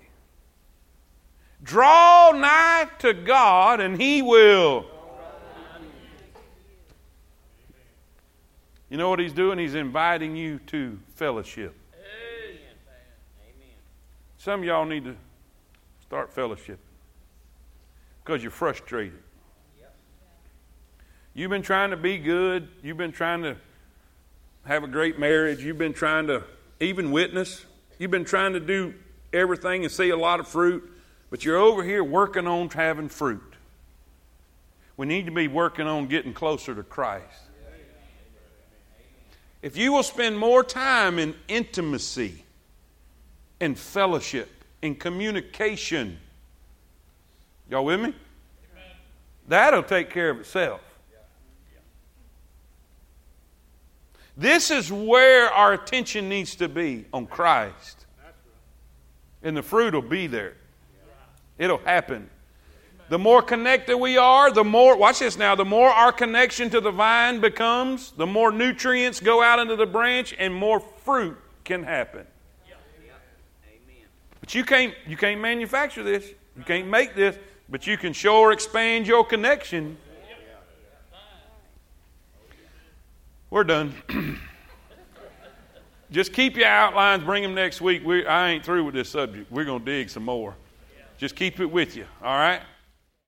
[1.64, 4.86] Draw nigh to God and He will.
[8.90, 9.58] You know what He's doing?
[9.58, 11.76] He's inviting you to fellowship.
[14.38, 15.16] Some of y'all need to
[16.02, 16.78] start fellowship
[18.24, 19.18] because you're frustrated.
[21.34, 22.68] You've been trying to be good.
[22.84, 23.56] You've been trying to
[24.66, 25.64] have a great marriage.
[25.64, 26.44] You've been trying to
[26.80, 27.66] even witness.
[27.98, 28.94] You've been trying to do
[29.34, 30.90] everything and see a lot of fruit,
[31.30, 33.42] but you're over here working on having fruit.
[34.96, 37.26] We need to be working on getting closer to Christ.
[39.62, 42.44] If you will spend more time in intimacy,
[43.60, 44.50] in fellowship,
[44.82, 46.18] in communication,
[47.70, 48.14] y'all with me?
[49.48, 50.82] That'll take care of itself.
[54.36, 58.03] This is where our attention needs to be on Christ.
[59.44, 60.56] And the fruit will be there.
[61.58, 62.30] It'll happen.
[63.10, 66.82] The more connected we are, the more, watch this now, the more our connection to
[66.82, 71.84] the vine becomes, the more nutrients go out into the branch and more fruit can
[71.84, 72.26] happen.
[74.40, 76.30] But you can't, you can't manufacture this.
[76.58, 77.38] You can't make this,
[77.70, 79.98] but you can sure expand your connection
[83.54, 83.94] We're done.
[86.14, 88.06] Just keep your outlines, bring them next week.
[88.06, 89.52] We, I ain't through with this subject.
[89.52, 90.54] We're going to dig some more.
[91.18, 92.62] Just keep it with you, all right?